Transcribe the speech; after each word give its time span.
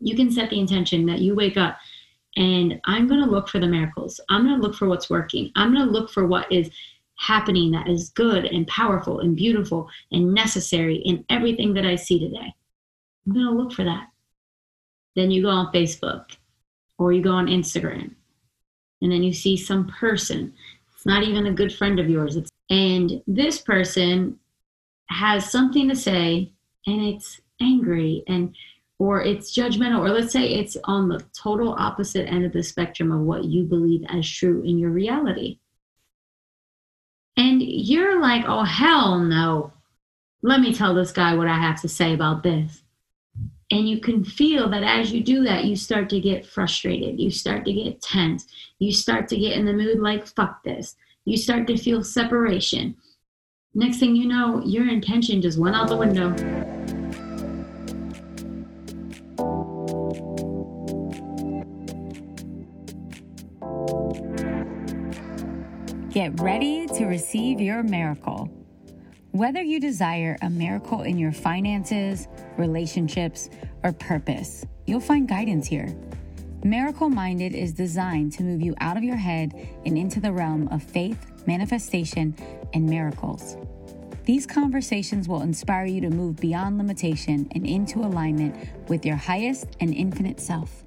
You 0.00 0.16
can 0.16 0.30
set 0.30 0.50
the 0.50 0.58
intention 0.58 1.06
that 1.06 1.20
you 1.20 1.34
wake 1.34 1.56
up 1.56 1.78
and 2.36 2.80
I'm 2.84 3.08
going 3.08 3.22
to 3.22 3.30
look 3.30 3.48
for 3.48 3.58
the 3.58 3.66
miracles. 3.66 4.20
I'm 4.28 4.44
going 4.44 4.60
to 4.60 4.66
look 4.66 4.76
for 4.76 4.88
what's 4.88 5.10
working. 5.10 5.50
I'm 5.56 5.74
going 5.74 5.86
to 5.86 5.92
look 5.92 6.10
for 6.10 6.26
what 6.26 6.50
is 6.50 6.70
happening 7.18 7.70
that 7.70 7.88
is 7.88 8.10
good 8.10 8.46
and 8.46 8.66
powerful 8.66 9.20
and 9.20 9.36
beautiful 9.36 9.88
and 10.12 10.32
necessary 10.32 10.96
in 10.96 11.24
everything 11.28 11.74
that 11.74 11.84
I 11.84 11.96
see 11.96 12.18
today. 12.18 12.54
I'm 13.26 13.32
going 13.34 13.46
to 13.46 13.52
look 13.52 13.72
for 13.72 13.84
that. 13.84 14.06
Then 15.16 15.30
you 15.30 15.42
go 15.42 15.50
on 15.50 15.72
Facebook 15.72 16.24
or 16.98 17.12
you 17.12 17.22
go 17.22 17.32
on 17.32 17.46
Instagram 17.46 18.14
and 19.02 19.12
then 19.12 19.22
you 19.22 19.32
see 19.32 19.56
some 19.56 19.86
person. 19.88 20.52
It's 20.94 21.06
not 21.06 21.24
even 21.24 21.46
a 21.46 21.52
good 21.52 21.74
friend 21.74 21.98
of 21.98 22.08
yours. 22.08 22.36
It's, 22.36 22.50
and 22.70 23.22
this 23.26 23.58
person 23.60 24.38
has 25.08 25.50
something 25.50 25.88
to 25.88 25.96
say 25.96 26.52
and 26.86 27.02
it's 27.02 27.40
angry 27.60 28.22
and 28.28 28.54
or 29.00 29.22
it's 29.22 29.56
judgmental 29.56 30.00
or 30.00 30.10
let's 30.10 30.30
say 30.30 30.46
it's 30.46 30.76
on 30.84 31.08
the 31.08 31.24
total 31.32 31.72
opposite 31.72 32.28
end 32.28 32.44
of 32.44 32.52
the 32.52 32.62
spectrum 32.62 33.10
of 33.10 33.20
what 33.20 33.46
you 33.46 33.64
believe 33.64 34.04
as 34.10 34.30
true 34.30 34.62
in 34.62 34.78
your 34.78 34.90
reality. 34.90 35.58
And 37.34 37.62
you're 37.62 38.20
like 38.20 38.44
oh 38.46 38.62
hell 38.62 39.18
no. 39.18 39.72
Let 40.42 40.60
me 40.60 40.74
tell 40.74 40.94
this 40.94 41.12
guy 41.12 41.34
what 41.34 41.48
i 41.48 41.58
have 41.58 41.80
to 41.80 41.88
say 41.88 42.12
about 42.12 42.42
this. 42.42 42.82
And 43.70 43.88
you 43.88 44.00
can 44.00 44.22
feel 44.22 44.68
that 44.68 44.82
as 44.82 45.10
you 45.10 45.22
do 45.22 45.44
that 45.44 45.64
you 45.64 45.76
start 45.76 46.10
to 46.10 46.20
get 46.20 46.44
frustrated. 46.44 47.18
You 47.18 47.30
start 47.30 47.64
to 47.64 47.72
get 47.72 48.02
tense. 48.02 48.46
You 48.80 48.92
start 48.92 49.28
to 49.28 49.38
get 49.38 49.56
in 49.56 49.64
the 49.64 49.72
mood 49.72 50.00
like 50.00 50.26
fuck 50.26 50.62
this. 50.62 50.94
You 51.24 51.38
start 51.38 51.66
to 51.68 51.78
feel 51.78 52.04
separation. 52.04 52.96
Next 53.72 53.98
thing 53.98 54.14
you 54.14 54.28
know 54.28 54.62
your 54.62 54.90
intention 54.90 55.40
just 55.40 55.58
went 55.58 55.74
out 55.74 55.88
the 55.88 55.96
window 55.96 56.69
Get 66.10 66.40
ready 66.40 66.86
to 66.88 67.06
receive 67.06 67.60
your 67.60 67.82
miracle. 67.82 68.50
Whether 69.30 69.62
you 69.62 69.78
desire 69.78 70.36
a 70.42 70.50
miracle 70.50 71.02
in 71.02 71.18
your 71.18 71.30
finances, 71.30 72.26
relationships, 72.56 73.48
or 73.84 73.92
purpose, 73.92 74.66
you'll 74.86 74.98
find 74.98 75.28
guidance 75.28 75.68
here. 75.68 75.96
Miracle 76.64 77.08
Minded 77.08 77.54
is 77.54 77.72
designed 77.72 78.32
to 78.32 78.42
move 78.42 78.60
you 78.60 78.74
out 78.80 78.96
of 78.96 79.04
your 79.04 79.16
head 79.16 79.54
and 79.86 79.96
into 79.96 80.20
the 80.20 80.32
realm 80.32 80.68
of 80.68 80.82
faith, 80.82 81.30
manifestation, 81.46 82.34
and 82.74 82.86
miracles. 82.86 83.56
These 84.24 84.46
conversations 84.46 85.28
will 85.28 85.42
inspire 85.42 85.86
you 85.86 86.00
to 86.02 86.10
move 86.10 86.36
beyond 86.36 86.76
limitation 86.76 87.48
and 87.54 87.66
into 87.66 88.00
alignment 88.00 88.56
with 88.88 89.06
your 89.06 89.16
highest 89.16 89.68
and 89.80 89.94
infinite 89.94 90.40
self. 90.40 90.82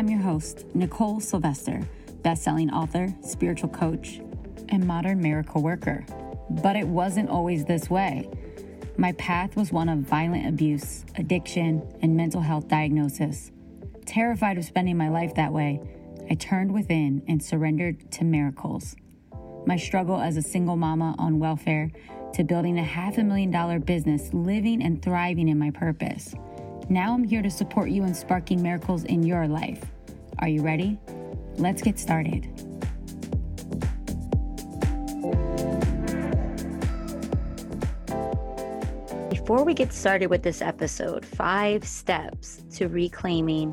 I'm 0.00 0.08
your 0.08 0.22
host, 0.22 0.64
Nicole 0.74 1.20
Sylvester 1.20 1.86
best-selling 2.22 2.70
author, 2.70 3.14
spiritual 3.20 3.68
coach, 3.68 4.22
and 4.70 4.86
modern 4.86 5.20
miracle 5.20 5.62
worker. 5.62 6.06
But 6.48 6.74
it 6.76 6.88
wasn't 6.88 7.28
always 7.28 7.66
this 7.66 7.90
way. 7.90 8.30
My 8.96 9.12
path 9.12 9.56
was 9.56 9.72
one 9.72 9.90
of 9.90 9.98
violent 9.98 10.46
abuse, 10.46 11.04
addiction, 11.18 11.86
and 12.00 12.16
mental 12.16 12.40
health 12.40 12.66
diagnosis. 12.66 13.52
Terrified 14.06 14.56
of 14.56 14.64
spending 14.64 14.96
my 14.96 15.10
life 15.10 15.34
that 15.34 15.52
way, 15.52 15.82
I 16.30 16.34
turned 16.34 16.72
within 16.72 17.22
and 17.28 17.42
surrendered 17.42 18.10
to 18.12 18.24
miracles. 18.24 18.96
My 19.66 19.76
struggle 19.76 20.18
as 20.18 20.38
a 20.38 20.42
single 20.42 20.76
mama 20.76 21.14
on 21.18 21.38
welfare 21.38 21.90
to 22.32 22.42
building 22.42 22.78
a 22.78 22.84
half 22.84 23.18
a 23.18 23.22
million 23.22 23.50
dollar 23.50 23.78
business, 23.78 24.32
living 24.32 24.82
and 24.82 25.02
thriving 25.02 25.50
in 25.50 25.58
my 25.58 25.70
purpose. 25.70 26.34
Now 26.90 27.14
I'm 27.14 27.22
here 27.22 27.40
to 27.40 27.50
support 27.50 27.90
you 27.90 28.02
in 28.02 28.12
sparking 28.14 28.60
miracles 28.60 29.04
in 29.04 29.22
your 29.22 29.46
life. 29.46 29.80
Are 30.40 30.48
you 30.48 30.60
ready? 30.60 30.98
Let's 31.54 31.82
get 31.82 32.00
started. 32.00 32.48
Before 39.30 39.62
we 39.62 39.72
get 39.72 39.92
started 39.92 40.30
with 40.30 40.42
this 40.42 40.60
episode, 40.60 41.24
five 41.24 41.84
steps 41.84 42.64
to 42.72 42.88
reclaiming 42.88 43.72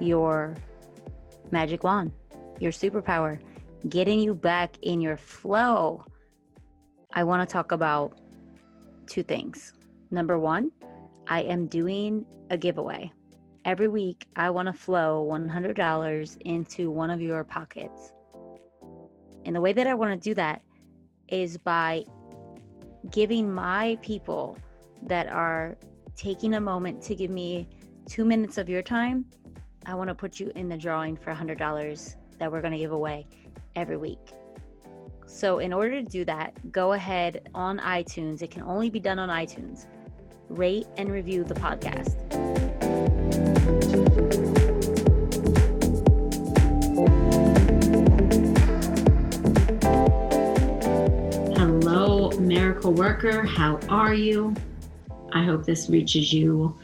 your 0.00 0.56
magic 1.50 1.84
wand, 1.84 2.12
your 2.60 2.72
superpower, 2.72 3.38
getting 3.90 4.20
you 4.20 4.34
back 4.34 4.78
in 4.80 5.02
your 5.02 5.18
flow. 5.18 6.02
I 7.12 7.24
want 7.24 7.46
to 7.46 7.52
talk 7.52 7.72
about 7.72 8.18
two 9.06 9.22
things. 9.22 9.74
Number 10.10 10.38
one, 10.38 10.70
I 11.26 11.42
am 11.42 11.66
doing 11.66 12.24
a 12.50 12.56
giveaway 12.56 13.12
every 13.64 13.88
week 13.88 14.26
I 14.36 14.50
want 14.50 14.66
to 14.66 14.72
flow 14.72 15.26
$100 15.30 16.36
into 16.42 16.90
one 16.90 17.10
of 17.10 17.20
your 17.20 17.44
pockets. 17.44 18.12
And 19.44 19.56
the 19.56 19.60
way 19.60 19.72
that 19.72 19.86
I 19.86 19.94
want 19.94 20.20
to 20.20 20.28
do 20.30 20.34
that 20.34 20.62
is 21.28 21.56
by 21.56 22.04
giving 23.10 23.52
my 23.52 23.98
people 24.02 24.58
that 25.02 25.28
are 25.28 25.76
taking 26.16 26.54
a 26.54 26.60
moment 26.60 27.02
to 27.02 27.14
give 27.14 27.30
me 27.30 27.68
two 28.06 28.24
minutes 28.24 28.58
of 28.58 28.68
your 28.68 28.82
time. 28.82 29.24
I 29.86 29.94
want 29.94 30.08
to 30.08 30.14
put 30.14 30.40
you 30.40 30.52
in 30.54 30.68
the 30.68 30.76
drawing 30.76 31.16
for 31.16 31.32
$100 31.32 32.16
that 32.38 32.50
we're 32.50 32.60
going 32.60 32.72
to 32.72 32.78
give 32.78 32.92
away 32.92 33.26
every 33.76 33.96
week. 33.96 34.32
So, 35.26 35.58
in 35.58 35.72
order 35.72 36.02
to 36.02 36.02
do 36.02 36.24
that, 36.26 36.70
go 36.70 36.92
ahead 36.92 37.48
on 37.54 37.78
iTunes. 37.78 38.42
It 38.42 38.50
can 38.50 38.62
only 38.62 38.88
be 38.88 39.00
done 39.00 39.18
on 39.18 39.28
iTunes. 39.30 39.86
Rate 40.48 40.86
and 40.96 41.10
review 41.10 41.42
the 41.44 41.54
podcast. 41.54 42.14
Hello, 51.56 52.30
miracle 52.38 52.92
worker. 52.92 53.42
How 53.44 53.80
are 53.88 54.14
you? 54.14 54.54
I 55.32 55.44
hope 55.44 55.64
this 55.64 55.88
reaches 55.88 56.32
you. 56.32 56.78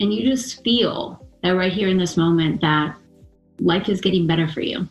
And 0.00 0.12
you 0.14 0.30
just 0.30 0.62
feel 0.62 1.26
that 1.42 1.50
right 1.50 1.72
here 1.72 1.88
in 1.88 1.98
this 1.98 2.16
moment 2.16 2.60
that 2.60 2.96
life 3.58 3.88
is 3.88 4.00
getting 4.00 4.26
better 4.26 4.46
for 4.46 4.60
you 4.60 4.88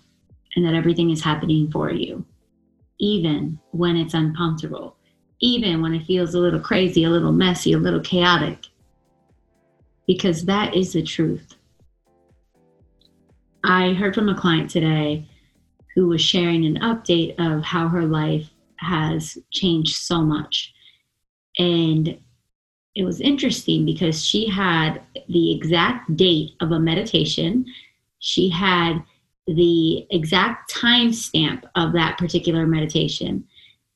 and 0.56 0.66
that 0.66 0.73
everything 0.73 1.11
is 1.11 1.23
happening 1.23 1.72
for 1.72 1.91
you, 1.91 2.25
even 3.00 3.59
when 3.72 3.95
it's 3.95 4.13
uncomfortable, 4.13 4.96
even 5.39 5.81
when 5.81 5.93
it 5.93 6.05
feels 6.05 6.33
a 6.33 6.39
little 6.39 6.59
crazy, 6.59 7.03
a 7.03 7.09
little 7.09 7.31
messy, 7.31 7.73
a 7.73 7.77
little 7.77 7.99
chaotic 7.99 8.65
because 10.07 10.45
that 10.45 10.75
is 10.75 10.93
the 10.93 11.03
truth. 11.03 11.55
I 13.63 13.93
heard 13.93 14.15
from 14.15 14.29
a 14.29 14.39
client 14.39 14.69
today 14.69 15.27
who 15.93 16.07
was 16.07 16.21
sharing 16.21 16.65
an 16.65 16.79
update 16.79 17.35
of 17.37 17.63
how 17.63 17.89
her 17.89 18.05
life 18.05 18.49
has 18.77 19.37
changed 19.51 19.95
so 19.95 20.21
much. 20.21 20.73
And 21.59 22.17
it 22.95 23.03
was 23.03 23.19
interesting 23.19 23.85
because 23.85 24.23
she 24.23 24.47
had 24.47 25.01
the 25.27 25.53
exact 25.53 26.15
date 26.15 26.51
of 26.61 26.71
a 26.71 26.79
meditation, 26.79 27.65
she 28.19 28.49
had 28.49 29.03
the 29.47 30.07
exact 30.09 30.69
time 30.69 31.11
stamp 31.11 31.65
of 31.75 31.93
that 31.93 32.17
particular 32.17 32.65
meditation. 32.65 33.45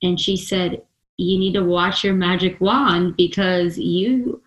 And 0.03 0.19
she 0.19 0.35
said, 0.37 0.81
You 1.21 1.37
need 1.37 1.53
to 1.53 1.63
watch 1.63 2.03
your 2.03 2.13
magic 2.13 2.59
wand 2.59 3.15
because 3.15 3.77
you 3.77 4.41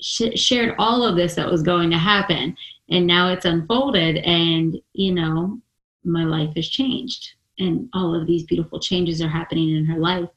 sh- 0.00 0.36
shared 0.36 0.74
all 0.78 1.02
of 1.02 1.16
this 1.16 1.34
that 1.34 1.50
was 1.50 1.62
going 1.62 1.90
to 1.90 1.98
happen. 1.98 2.56
And 2.90 3.06
now 3.06 3.32
it's 3.32 3.44
unfolded 3.44 4.18
and 4.18 4.80
you 4.92 5.14
know 5.14 5.60
my 6.04 6.24
life 6.24 6.54
has 6.56 6.68
changed. 6.68 7.34
And 7.58 7.88
all 7.94 8.14
of 8.14 8.26
these 8.26 8.44
beautiful 8.44 8.80
changes 8.80 9.20
are 9.22 9.28
happening 9.28 9.74
in 9.76 9.84
her 9.86 9.98
life. 9.98 10.28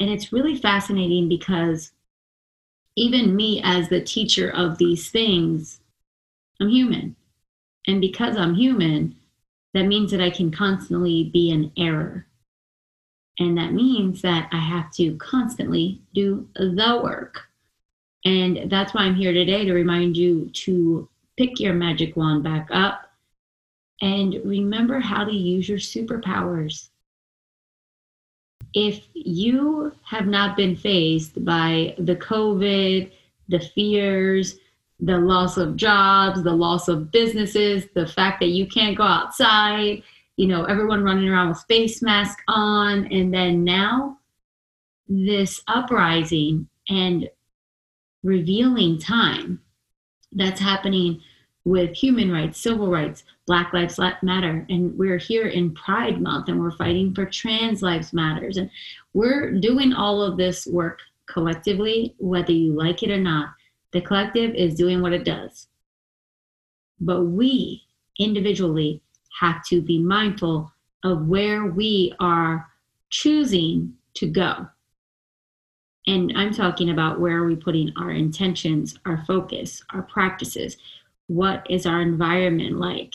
And 0.00 0.10
it's 0.10 0.32
really 0.32 0.56
fascinating 0.56 1.28
because 1.28 1.92
even 2.96 3.36
me 3.36 3.60
as 3.64 3.88
the 3.88 4.00
teacher 4.00 4.50
of 4.50 4.78
these 4.78 5.10
things 5.10 5.80
i'm 6.60 6.68
human. 6.68 7.16
And 7.86 8.00
because 8.00 8.36
i'm 8.36 8.54
human 8.54 9.16
that 9.74 9.84
means 9.84 10.10
that 10.10 10.20
i 10.20 10.30
can 10.30 10.50
constantly 10.50 11.24
be 11.32 11.50
in 11.50 11.72
error 11.76 12.26
and 13.42 13.58
that 13.58 13.72
means 13.72 14.22
that 14.22 14.48
i 14.52 14.58
have 14.58 14.90
to 14.92 15.16
constantly 15.16 16.00
do 16.14 16.48
the 16.54 17.00
work 17.02 17.48
and 18.24 18.70
that's 18.70 18.94
why 18.94 19.02
I'm 19.02 19.14
here 19.14 19.32
today 19.32 19.64
to 19.64 19.72
remind 19.72 20.16
you 20.16 20.48
to 20.50 21.08
pick 21.36 21.58
your 21.58 21.74
magic 21.74 22.16
wand 22.16 22.44
back 22.44 22.68
up 22.70 23.10
and 24.00 24.40
remember 24.44 25.00
how 25.00 25.24
to 25.24 25.32
use 25.32 25.68
your 25.68 25.78
superpowers. 25.78 26.88
If 28.74 29.06
you 29.14 29.92
have 30.04 30.26
not 30.26 30.56
been 30.56 30.76
faced 30.76 31.44
by 31.44 31.94
the 31.98 32.16
COVID, 32.16 33.10
the 33.48 33.60
fears, 33.60 34.56
the 35.00 35.18
loss 35.18 35.56
of 35.56 35.76
jobs, 35.76 36.42
the 36.42 36.54
loss 36.54 36.88
of 36.88 37.10
businesses, 37.10 37.86
the 37.94 38.06
fact 38.06 38.40
that 38.40 38.48
you 38.48 38.66
can't 38.66 38.96
go 38.96 39.02
outside, 39.02 40.02
you 40.36 40.46
know, 40.46 40.64
everyone 40.64 41.04
running 41.04 41.28
around 41.28 41.50
with 41.50 41.64
face 41.68 42.02
mask 42.02 42.38
on, 42.48 43.06
and 43.12 43.32
then 43.32 43.64
now 43.64 44.18
this 45.08 45.60
uprising 45.68 46.68
and 46.88 47.28
revealing 48.22 48.98
time 48.98 49.60
that's 50.32 50.60
happening 50.60 51.20
with 51.64 51.94
human 51.94 52.30
rights, 52.30 52.60
civil 52.60 52.90
rights, 52.90 53.24
Black 53.46 53.72
Lives 53.72 53.98
Matter, 54.22 54.66
and 54.68 54.96
we're 54.98 55.18
here 55.18 55.46
in 55.46 55.74
Pride 55.74 56.20
Month 56.20 56.48
and 56.48 56.58
we're 56.58 56.72
fighting 56.72 57.14
for 57.14 57.26
trans 57.26 57.82
lives 57.82 58.12
matters. 58.12 58.56
And 58.56 58.70
we're 59.12 59.52
doing 59.52 59.92
all 59.92 60.22
of 60.22 60.36
this 60.36 60.66
work 60.66 61.00
collectively, 61.28 62.14
whether 62.18 62.52
you 62.52 62.72
like 62.72 63.02
it 63.02 63.10
or 63.10 63.20
not. 63.20 63.50
The 63.92 64.00
collective 64.00 64.54
is 64.54 64.74
doing 64.74 65.02
what 65.02 65.12
it 65.12 65.24
does. 65.24 65.68
But 67.00 67.22
we 67.24 67.82
individually 68.18 69.02
have 69.38 69.64
to 69.66 69.80
be 69.80 69.98
mindful 69.98 70.72
of 71.04 71.26
where 71.26 71.66
we 71.66 72.14
are 72.20 72.66
choosing 73.10 73.94
to 74.14 74.26
go. 74.26 74.66
And 76.06 76.32
I'm 76.36 76.52
talking 76.52 76.90
about 76.90 77.20
where 77.20 77.38
are 77.38 77.46
we 77.46 77.56
putting 77.56 77.92
our 77.96 78.10
intentions, 78.10 78.98
our 79.06 79.24
focus, 79.26 79.82
our 79.90 80.02
practices. 80.02 80.76
What 81.28 81.66
is 81.70 81.86
our 81.86 82.00
environment 82.00 82.78
like? 82.78 83.14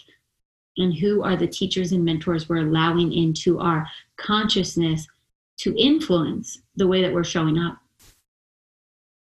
And 0.78 0.94
who 0.94 1.24
are 1.24 1.36
the 1.36 1.48
teachers 1.48 1.92
and 1.92 2.06
mentors 2.06 2.48
we're 2.48 2.68
allowing 2.68 3.12
into 3.12 3.60
our 3.60 3.88
consciousness 4.16 5.08
to 5.58 5.76
influence 5.76 6.60
the 6.76 6.88
way 6.88 7.02
that 7.02 7.14
we're 7.14 7.24
showing 7.24 7.58
up? 7.58 7.78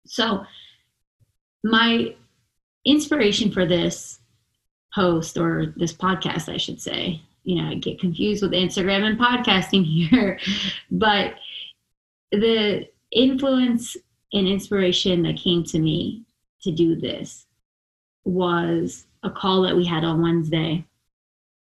So, 0.08 0.44
my 1.64 2.16
inspiration 2.86 3.52
for 3.52 3.66
this 3.68 4.21
post 4.94 5.38
or 5.38 5.74
this 5.78 5.94
podcast, 5.94 6.52
I 6.54 6.58
should 6.58 6.82
say, 6.82 7.22
you 7.44 7.62
know, 7.62 7.70
I 7.70 7.76
get 7.76 8.00
confused 8.00 8.44
with 8.44 8.52
Instagram 8.52 9.04
and 9.04 9.20
podcasting 9.20 9.86
here, 10.10 10.40
but 10.90 11.36
the 12.32 12.88
influence 13.12 13.98
and 14.34 14.48
inspiration 14.48 15.24
that 15.24 15.38
came 15.38 15.64
to 15.66 15.80
me 15.80 16.24
to 16.62 16.72
do 16.72 16.96
this 16.96 17.46
was 18.24 19.06
a 19.24 19.30
call 19.30 19.62
that 19.64 19.76
we 19.76 19.86
had 19.86 20.04
on 20.04 20.22
Wednesday 20.22 20.86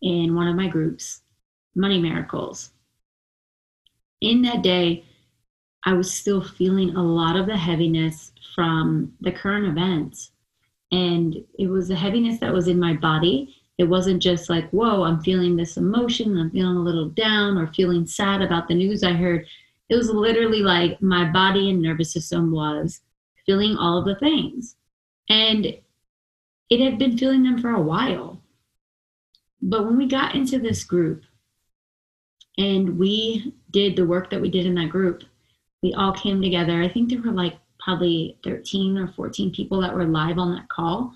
in 0.02 0.36
one 0.36 0.48
of 0.48 0.56
my 0.56 0.68
groups, 0.68 1.22
Money 1.76 2.00
Miracles. 2.00 2.72
In 4.22 4.42
that 4.44 4.64
day, 4.64 5.06
I 5.86 5.94
was 5.94 6.12
still 6.12 6.42
feeling 6.42 6.96
a 6.96 7.04
lot 7.04 7.38
of 7.38 7.46
the 7.46 7.58
heaviness 7.58 8.32
from 8.56 9.14
the 9.22 9.32
current 9.32 9.66
events. 9.66 10.32
And 10.92 11.36
it 11.60 11.68
was 11.68 11.90
a 11.90 11.96
heaviness 11.96 12.40
that 12.40 12.54
was 12.54 12.68
in 12.68 12.80
my 12.80 12.94
body. 12.94 13.56
It 13.78 13.84
wasn't 13.84 14.22
just 14.22 14.50
like, 14.50 14.70
whoa, 14.72 15.04
I'm 15.04 15.22
feeling 15.22 15.56
this 15.56 15.78
emotion, 15.78 16.38
I'm 16.38 16.50
feeling 16.50 16.78
a 16.78 16.82
little 16.82 17.10
down 17.10 17.58
or 17.58 17.68
feeling 17.74 18.08
sad 18.08 18.42
about 18.42 18.68
the 18.68 18.74
news 18.74 19.04
I 19.04 19.14
heard. 19.14 19.46
It 19.90 19.96
was 19.96 20.10
literally 20.10 20.62
like 20.62 21.02
my 21.02 21.30
body 21.32 21.70
and 21.70 21.82
nervous 21.82 22.12
system 22.12 22.52
was 22.52 23.02
feeling 23.46 23.78
all 23.78 24.00
of 24.00 24.06
the 24.06 24.16
things. 24.16 24.76
And 25.30 25.66
it 26.70 26.80
had 26.80 26.98
been 26.98 27.18
feeling 27.18 27.44
them 27.44 27.62
for 27.62 27.72
a 27.72 27.82
while. 27.82 28.42
But 29.62 29.86
when 29.86 29.98
we 29.98 30.08
got 30.08 30.36
into 30.36 30.60
this 30.60 30.84
group 30.84 31.24
and 32.58 32.98
we 32.98 33.54
did 33.72 33.96
the 33.96 34.06
work 34.06 34.30
that 34.30 34.42
we 34.42 34.50
did 34.50 34.66
in 34.66 34.76
that 34.76 34.90
group, 34.90 35.24
we 35.82 35.94
all 35.94 36.14
came 36.14 36.42
together. 36.42 36.82
I 36.82 36.90
think 36.90 37.10
there 37.10 37.22
were 37.22 37.32
like 37.32 37.58
probably 37.88 38.38
13 38.44 38.98
or 38.98 39.08
14 39.08 39.54
people 39.54 39.80
that 39.80 39.96
were 39.96 40.04
live 40.04 40.38
on 40.38 40.54
that 40.54 40.68
call. 40.68 41.14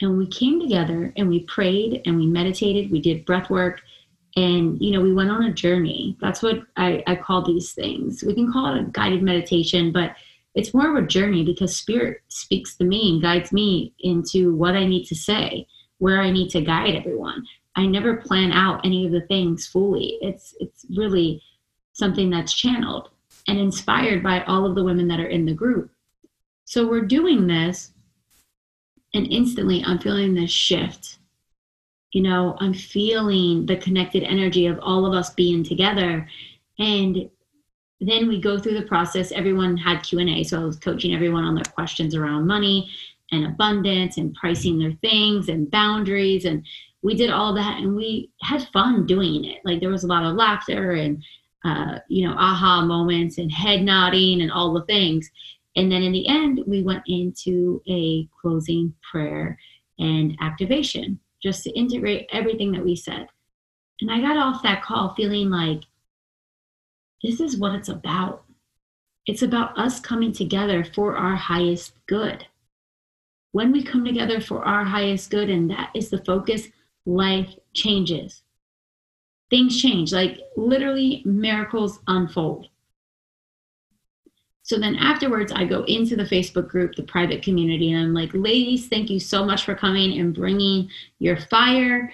And 0.00 0.16
we 0.16 0.26
came 0.26 0.58
together 0.58 1.12
and 1.14 1.28
we 1.28 1.40
prayed 1.40 2.00
and 2.06 2.16
we 2.16 2.24
meditated, 2.26 2.90
we 2.90 3.02
did 3.02 3.26
breath 3.26 3.50
work, 3.50 3.82
and 4.34 4.80
you 4.80 4.92
know, 4.92 5.02
we 5.02 5.12
went 5.12 5.30
on 5.30 5.44
a 5.44 5.52
journey. 5.52 6.16
That's 6.22 6.42
what 6.42 6.60
I, 6.78 7.02
I 7.06 7.16
call 7.16 7.44
these 7.44 7.72
things. 7.72 8.24
We 8.26 8.34
can 8.34 8.50
call 8.50 8.74
it 8.74 8.80
a 8.80 8.84
guided 8.84 9.22
meditation, 9.22 9.92
but 9.92 10.14
it's 10.54 10.72
more 10.72 10.96
of 10.96 11.04
a 11.04 11.06
journey 11.06 11.44
because 11.44 11.76
spirit 11.76 12.22
speaks 12.28 12.74
to 12.76 12.84
me 12.84 13.10
and 13.10 13.22
guides 13.22 13.52
me 13.52 13.92
into 14.00 14.54
what 14.54 14.74
I 14.74 14.86
need 14.86 15.04
to 15.08 15.14
say, 15.14 15.66
where 15.98 16.22
I 16.22 16.30
need 16.30 16.48
to 16.50 16.62
guide 16.62 16.94
everyone. 16.94 17.44
I 17.76 17.84
never 17.84 18.16
plan 18.16 18.52
out 18.52 18.86
any 18.86 19.04
of 19.04 19.12
the 19.12 19.26
things 19.26 19.66
fully. 19.66 20.16
It's 20.22 20.54
it's 20.60 20.86
really 20.96 21.42
something 21.92 22.30
that's 22.30 22.54
channeled 22.54 23.10
and 23.48 23.58
inspired 23.58 24.22
by 24.22 24.42
all 24.44 24.64
of 24.66 24.74
the 24.74 24.84
women 24.84 25.08
that 25.08 25.20
are 25.20 25.26
in 25.26 25.46
the 25.46 25.54
group. 25.54 25.90
So 26.64 26.86
we're 26.86 27.06
doing 27.06 27.46
this, 27.46 27.92
and 29.14 29.26
instantly 29.26 29.82
I'm 29.84 29.98
feeling 29.98 30.34
this 30.34 30.50
shift. 30.50 31.18
You 32.12 32.22
know, 32.22 32.56
I'm 32.60 32.74
feeling 32.74 33.66
the 33.66 33.76
connected 33.76 34.22
energy 34.22 34.66
of 34.66 34.78
all 34.80 35.06
of 35.06 35.14
us 35.14 35.30
being 35.30 35.64
together. 35.64 36.28
And 36.78 37.28
then 38.00 38.28
we 38.28 38.40
go 38.40 38.58
through 38.58 38.74
the 38.78 38.86
process. 38.86 39.32
Everyone 39.32 39.76
had 39.76 40.02
Q&A, 40.02 40.44
so 40.44 40.60
I 40.60 40.64
was 40.64 40.78
coaching 40.78 41.14
everyone 41.14 41.44
on 41.44 41.54
their 41.54 41.64
questions 41.64 42.14
around 42.14 42.46
money 42.46 42.90
and 43.30 43.46
abundance 43.46 44.16
and 44.16 44.34
pricing 44.34 44.78
their 44.78 44.92
things 45.02 45.48
and 45.48 45.70
boundaries 45.70 46.44
and 46.44 46.64
we 47.02 47.14
did 47.14 47.30
all 47.30 47.54
that 47.54 47.78
and 47.78 47.94
we 47.94 48.30
had 48.40 48.66
fun 48.72 49.06
doing 49.06 49.44
it 49.44 49.58
like 49.64 49.80
there 49.80 49.90
was 49.90 50.04
a 50.04 50.06
lot 50.06 50.24
of 50.24 50.34
laughter 50.34 50.92
and 50.92 51.22
uh, 51.64 51.98
you 52.08 52.26
know, 52.26 52.34
aha 52.36 52.82
moments 52.82 53.38
and 53.38 53.50
head 53.50 53.82
nodding 53.82 54.42
and 54.42 54.52
all 54.52 54.72
the 54.72 54.84
things. 54.84 55.30
And 55.76 55.90
then 55.90 56.02
in 56.02 56.12
the 56.12 56.28
end, 56.28 56.62
we 56.66 56.82
went 56.82 57.02
into 57.06 57.82
a 57.88 58.28
closing 58.40 58.94
prayer 59.10 59.58
and 59.98 60.36
activation 60.40 61.18
just 61.42 61.64
to 61.64 61.70
integrate 61.70 62.28
everything 62.32 62.72
that 62.72 62.84
we 62.84 62.96
said. 62.96 63.28
And 64.00 64.10
I 64.10 64.20
got 64.20 64.36
off 64.36 64.62
that 64.62 64.82
call 64.82 65.14
feeling 65.14 65.50
like 65.50 65.82
this 67.22 67.40
is 67.40 67.56
what 67.56 67.74
it's 67.74 67.88
about. 67.88 68.44
It's 69.26 69.42
about 69.42 69.78
us 69.78 70.00
coming 70.00 70.32
together 70.32 70.84
for 70.84 71.16
our 71.16 71.36
highest 71.36 71.92
good. 72.06 72.46
When 73.52 73.72
we 73.72 73.82
come 73.82 74.04
together 74.04 74.40
for 74.40 74.64
our 74.64 74.84
highest 74.84 75.30
good, 75.30 75.50
and 75.50 75.70
that 75.70 75.90
is 75.94 76.10
the 76.10 76.24
focus, 76.24 76.68
life 77.06 77.54
changes 77.74 78.42
things 79.50 79.80
change 79.80 80.12
like 80.12 80.40
literally 80.56 81.22
miracles 81.24 82.00
unfold. 82.06 82.68
So 84.62 84.78
then 84.78 84.96
afterwards 84.96 85.50
i 85.50 85.64
go 85.64 85.84
into 85.84 86.14
the 86.14 86.24
facebook 86.24 86.68
group 86.68 86.94
the 86.94 87.02
private 87.02 87.42
community 87.42 87.92
and 87.92 88.02
i'm 88.02 88.14
like 88.14 88.30
ladies 88.34 88.86
thank 88.88 89.08
you 89.08 89.18
so 89.18 89.42
much 89.42 89.64
for 89.64 89.74
coming 89.74 90.18
and 90.20 90.34
bringing 90.34 90.90
your 91.18 91.38
fire. 91.38 92.12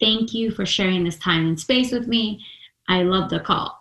Thank 0.00 0.34
you 0.34 0.50
for 0.50 0.66
sharing 0.66 1.04
this 1.04 1.18
time 1.18 1.46
and 1.46 1.60
space 1.60 1.92
with 1.92 2.08
me. 2.08 2.44
I 2.88 3.04
love 3.04 3.30
the 3.30 3.38
call. 3.38 3.78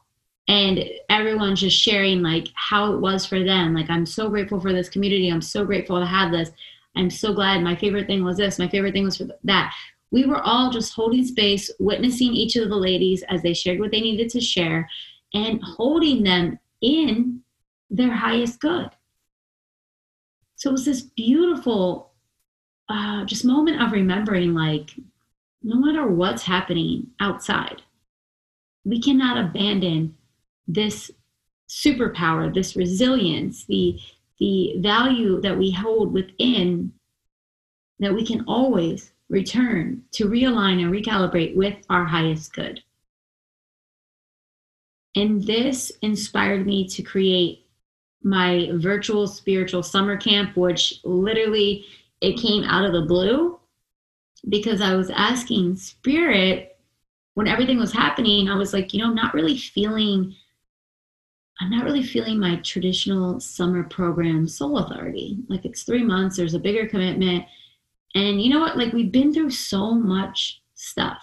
And 0.48 0.84
everyone's 1.10 1.62
just 1.62 1.75
sharing 1.75 2.22
like 2.22 2.50
how 2.54 2.94
it 2.94 3.00
was 3.00 3.25
for 3.25 3.44
them. 3.44 3.74
Like 3.74 3.90
i'm 3.90 4.06
so 4.06 4.30
grateful 4.30 4.62
for 4.62 4.74
this 4.74 4.90
community. 4.90 5.30
I'm 5.30 5.42
so 5.42 5.66
grateful 5.66 6.00
to 6.00 6.06
have 6.06 6.31
this. 6.31 6.52
I'm 6.96 7.10
so 7.10 7.34
glad. 7.34 7.63
My 7.63 7.75
favorite 7.75 8.08
thing 8.08 8.24
was 8.24 8.38
this. 8.38 8.60
My 8.60 8.68
favorite 8.68 8.94
thing 8.94 9.06
was 9.06 9.22
that 9.44 9.74
we 10.12 10.25
were 10.25 10.41
all 10.41 10.70
just 10.70 10.94
holding 10.94 11.25
space, 11.25 11.72
witnessing 11.80 12.34
each 12.34 12.56
of 12.58 12.70
the 12.70 12.75
ladies 12.75 13.24
as 13.30 13.41
they 13.41 13.53
shared 13.53 13.80
what 13.80 13.91
they 13.91 14.01
needed 14.01 14.30
to 14.30 14.41
share 14.41 14.89
and 15.34 15.62
holding 15.63 16.24
them 16.24 16.60
in 16.82 17.41
their 17.89 18.12
highest 18.12 18.60
good. 18.60 18.89
So 20.56 20.70
it 20.70 20.74
was 20.74 20.86
this 20.86 21.01
beautiful, 21.01 22.12
uh, 22.89 23.25
just 23.25 23.46
moment 23.46 23.82
of 23.82 23.94
remembering 23.94 24.53
like, 24.53 24.91
no 25.63 25.75
matter 25.75 26.08
what's 26.08 26.44
happening 26.44 27.08
outside, 27.20 27.82
we 28.84 29.01
cannot 29.01 29.38
abandon 29.38 30.15
this 30.68 31.12
superpower, 31.70 32.53
this 32.53 32.75
resilience, 32.75 33.65
the 33.65 33.98
the 34.39 34.74
value 34.80 35.39
that 35.39 35.56
we 35.56 35.70
hold 35.70 36.12
within 36.12 36.91
that 38.00 38.12
we 38.12 38.25
can 38.25 38.44
always 38.48 39.12
return 39.32 40.04
to 40.12 40.28
realign 40.28 40.84
and 40.84 40.94
recalibrate 40.94 41.56
with 41.56 41.76
our 41.90 42.04
highest 42.06 42.54
good. 42.54 42.84
And 45.16 45.44
this 45.44 45.92
inspired 46.02 46.68
me 46.68 46.88
to 46.90 47.02
create 47.02 47.66
my 48.24 48.70
virtual 48.74 49.28
spiritual 49.28 49.84
summer 49.84 50.18
camp, 50.18 50.56
which 50.56 51.00
literally 51.04 51.86
it 52.20 52.40
came 52.40 52.64
out 52.66 52.86
of 52.86 52.92
the 52.92 53.08
blue 53.08 53.58
because 54.50 54.82
I 54.82 54.96
was 54.96 55.10
asking 55.10 55.78
spirit 55.78 56.78
when 57.36 57.48
everything 57.48 57.80
was 57.80 57.94
happening, 57.94 58.50
I 58.50 58.56
was 58.56 58.74
like, 58.74 58.94
you 58.94 59.00
know, 59.00 59.08
I'm 59.08 59.16
not 59.16 59.34
really 59.34 59.58
feeling 59.58 60.36
I'm 61.62 61.70
not 61.70 61.86
really 61.86 62.04
feeling 62.04 62.40
my 62.40 62.56
traditional 62.58 63.40
summer 63.40 63.84
program 63.84 64.48
soul 64.48 64.80
authority. 64.80 65.38
Like 65.48 65.64
it's 65.64 65.84
three 65.84 66.04
months, 66.04 66.36
there's 66.36 66.56
a 66.56 66.60
bigger 66.60 66.88
commitment. 66.88 67.46
And 68.15 68.41
you 68.41 68.50
know 68.50 68.60
what? 68.60 68.77
Like 68.77 68.94
we've 68.94 69.12
been 69.12 69.34
through 69.34 69.51
so 69.51 69.94
much 69.94 70.62
stuff. 70.75 71.22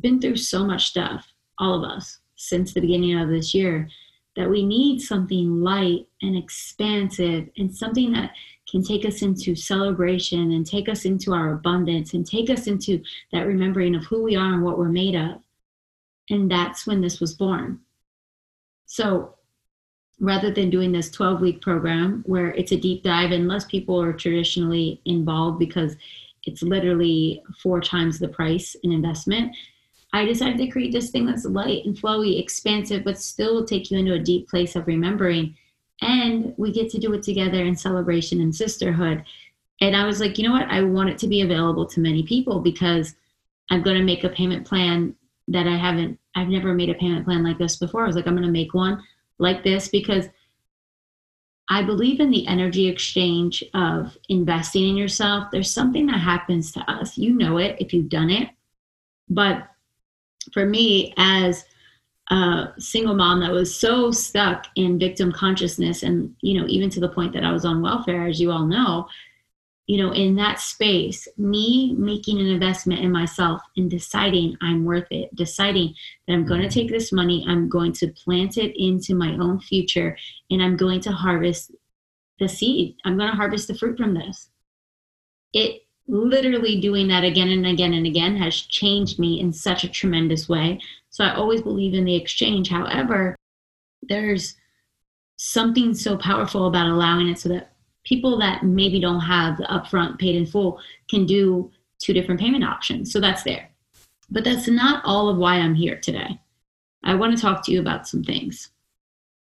Been 0.00 0.20
through 0.20 0.36
so 0.36 0.64
much 0.64 0.86
stuff, 0.86 1.26
all 1.58 1.84
of 1.84 1.90
us, 1.90 2.18
since 2.36 2.72
the 2.72 2.80
beginning 2.80 3.18
of 3.18 3.28
this 3.28 3.54
year, 3.54 3.88
that 4.36 4.50
we 4.50 4.64
need 4.64 5.00
something 5.00 5.62
light 5.62 6.06
and 6.22 6.36
expansive 6.36 7.48
and 7.56 7.74
something 7.74 8.12
that 8.12 8.32
can 8.68 8.82
take 8.82 9.04
us 9.04 9.22
into 9.22 9.54
celebration 9.54 10.52
and 10.52 10.66
take 10.66 10.88
us 10.88 11.04
into 11.04 11.32
our 11.32 11.52
abundance 11.52 12.14
and 12.14 12.26
take 12.26 12.50
us 12.50 12.66
into 12.66 13.02
that 13.30 13.46
remembering 13.46 13.94
of 13.94 14.04
who 14.04 14.22
we 14.22 14.34
are 14.34 14.54
and 14.54 14.64
what 14.64 14.78
we're 14.78 14.88
made 14.88 15.14
of. 15.14 15.40
And 16.30 16.50
that's 16.50 16.86
when 16.86 17.00
this 17.00 17.20
was 17.20 17.34
born. 17.34 17.80
So 18.86 19.33
rather 20.24 20.50
than 20.50 20.70
doing 20.70 20.92
this 20.92 21.10
12 21.10 21.40
week 21.40 21.60
program 21.60 22.22
where 22.26 22.50
it's 22.52 22.72
a 22.72 22.76
deep 22.76 23.02
dive 23.02 23.32
and 23.32 23.48
less 23.48 23.64
people 23.64 24.00
are 24.00 24.12
traditionally 24.12 25.00
involved 25.04 25.58
because 25.58 25.96
it's 26.44 26.62
literally 26.62 27.42
four 27.62 27.80
times 27.80 28.18
the 28.18 28.28
price 28.28 28.76
in 28.82 28.92
investment. 28.92 29.54
I 30.12 30.24
decided 30.24 30.58
to 30.58 30.68
create 30.68 30.92
this 30.92 31.10
thing 31.10 31.26
that's 31.26 31.44
light 31.44 31.84
and 31.84 31.96
flowy, 31.96 32.40
expansive, 32.40 33.02
but 33.04 33.18
still 33.18 33.54
will 33.54 33.64
take 33.64 33.90
you 33.90 33.98
into 33.98 34.14
a 34.14 34.18
deep 34.18 34.48
place 34.48 34.76
of 34.76 34.86
remembering. 34.86 35.56
And 36.00 36.54
we 36.56 36.70
get 36.70 36.90
to 36.90 36.98
do 36.98 37.12
it 37.14 37.22
together 37.22 37.64
in 37.64 37.74
celebration 37.74 38.40
and 38.40 38.54
sisterhood. 38.54 39.24
And 39.80 39.96
I 39.96 40.06
was 40.06 40.20
like, 40.20 40.38
you 40.38 40.46
know 40.46 40.52
what? 40.52 40.70
I 40.70 40.82
want 40.82 41.10
it 41.10 41.18
to 41.18 41.26
be 41.26 41.40
available 41.40 41.86
to 41.86 42.00
many 42.00 42.22
people 42.22 42.60
because 42.60 43.14
I'm 43.70 43.82
going 43.82 43.96
to 43.96 44.04
make 44.04 44.22
a 44.22 44.28
payment 44.28 44.66
plan 44.66 45.16
that 45.48 45.66
I 45.66 45.76
haven't, 45.76 46.18
I've 46.36 46.48
never 46.48 46.74
made 46.74 46.90
a 46.90 46.94
payment 46.94 47.24
plan 47.24 47.42
like 47.42 47.58
this 47.58 47.76
before. 47.76 48.04
I 48.04 48.06
was 48.06 48.16
like, 48.16 48.26
I'm 48.26 48.36
going 48.36 48.46
to 48.46 48.52
make 48.52 48.74
one 48.74 49.02
like 49.38 49.64
this 49.64 49.88
because 49.88 50.28
I 51.70 51.82
believe 51.82 52.20
in 52.20 52.30
the 52.30 52.46
energy 52.46 52.88
exchange 52.88 53.64
of 53.72 54.16
investing 54.28 54.88
in 54.88 54.96
yourself. 54.96 55.48
There's 55.50 55.72
something 55.72 56.06
that 56.06 56.18
happens 56.18 56.72
to 56.72 56.80
us. 56.90 57.16
You 57.16 57.34
know 57.34 57.56
it 57.56 57.76
if 57.80 57.92
you've 57.92 58.10
done 58.10 58.30
it. 58.30 58.50
But 59.28 59.66
for 60.52 60.66
me, 60.66 61.14
as 61.16 61.64
a 62.30 62.68
single 62.78 63.14
mom 63.14 63.40
that 63.40 63.50
was 63.50 63.74
so 63.74 64.10
stuck 64.10 64.66
in 64.76 64.98
victim 64.98 65.32
consciousness, 65.32 66.02
and, 66.02 66.34
you 66.42 66.60
know, 66.60 66.66
even 66.68 66.90
to 66.90 67.00
the 67.00 67.08
point 67.08 67.32
that 67.32 67.44
I 67.44 67.52
was 67.52 67.64
on 67.64 67.80
welfare, 67.80 68.26
as 68.26 68.40
you 68.40 68.50
all 68.50 68.66
know, 68.66 69.08
you 69.86 69.98
know, 69.98 70.12
in 70.12 70.34
that 70.36 70.60
space, 70.60 71.28
me 71.36 71.94
making 71.98 72.40
an 72.40 72.46
investment 72.46 73.00
in 73.00 73.12
myself 73.12 73.60
and 73.76 73.90
deciding 73.90 74.56
I'm 74.62 74.84
worth 74.84 75.08
it, 75.10 75.34
deciding 75.34 75.94
that 76.26 76.32
I'm 76.32 76.46
going 76.46 76.62
to 76.62 76.68
mm-hmm. 76.68 76.80
take 76.80 76.90
this 76.90 77.12
money, 77.12 77.44
I'm 77.46 77.68
going 77.68 77.92
to 77.94 78.08
plant 78.08 78.56
it 78.56 78.74
into 78.82 79.14
my 79.14 79.32
own 79.34 79.60
future, 79.60 80.16
and 80.50 80.62
I'm 80.62 80.76
going 80.76 81.00
to 81.02 81.12
harvest 81.12 81.72
the 82.38 82.48
seed. 82.48 82.96
I'm 83.04 83.18
going 83.18 83.30
to 83.30 83.36
harvest 83.36 83.68
the 83.68 83.74
fruit 83.74 83.98
from 83.98 84.14
this. 84.14 84.48
It 85.52 85.82
literally 86.08 86.80
doing 86.80 87.08
that 87.08 87.24
again 87.24 87.48
and 87.48 87.66
again 87.66 87.94
and 87.94 88.06
again 88.06 88.36
has 88.36 88.54
changed 88.54 89.18
me 89.18 89.40
in 89.40 89.52
such 89.52 89.84
a 89.84 89.88
tremendous 89.88 90.48
way. 90.48 90.80
So 91.10 91.24
I 91.24 91.34
always 91.34 91.62
believe 91.62 91.94
in 91.94 92.04
the 92.04 92.16
exchange. 92.16 92.68
However, 92.68 93.36
there's 94.02 94.56
something 95.36 95.94
so 95.94 96.16
powerful 96.16 96.66
about 96.66 96.86
allowing 96.86 97.28
it 97.28 97.38
so 97.38 97.48
that 97.50 97.73
people 98.04 98.38
that 98.38 98.62
maybe 98.62 99.00
don't 99.00 99.20
have 99.20 99.56
the 99.56 99.64
upfront 99.64 100.18
paid 100.18 100.36
in 100.36 100.46
full 100.46 100.80
can 101.08 101.26
do 101.26 101.70
two 101.98 102.12
different 102.12 102.40
payment 102.40 102.64
options. 102.64 103.12
So 103.12 103.20
that's 103.20 103.42
there. 103.42 103.70
But 104.30 104.44
that's 104.44 104.68
not 104.68 105.04
all 105.04 105.28
of 105.28 105.36
why 105.36 105.56
I'm 105.56 105.74
here 105.74 105.96
today. 105.96 106.38
I 107.02 107.14
want 107.14 107.36
to 107.36 107.40
talk 107.40 107.64
to 107.64 107.72
you 107.72 107.80
about 107.80 108.08
some 108.08 108.22
things. 108.24 108.70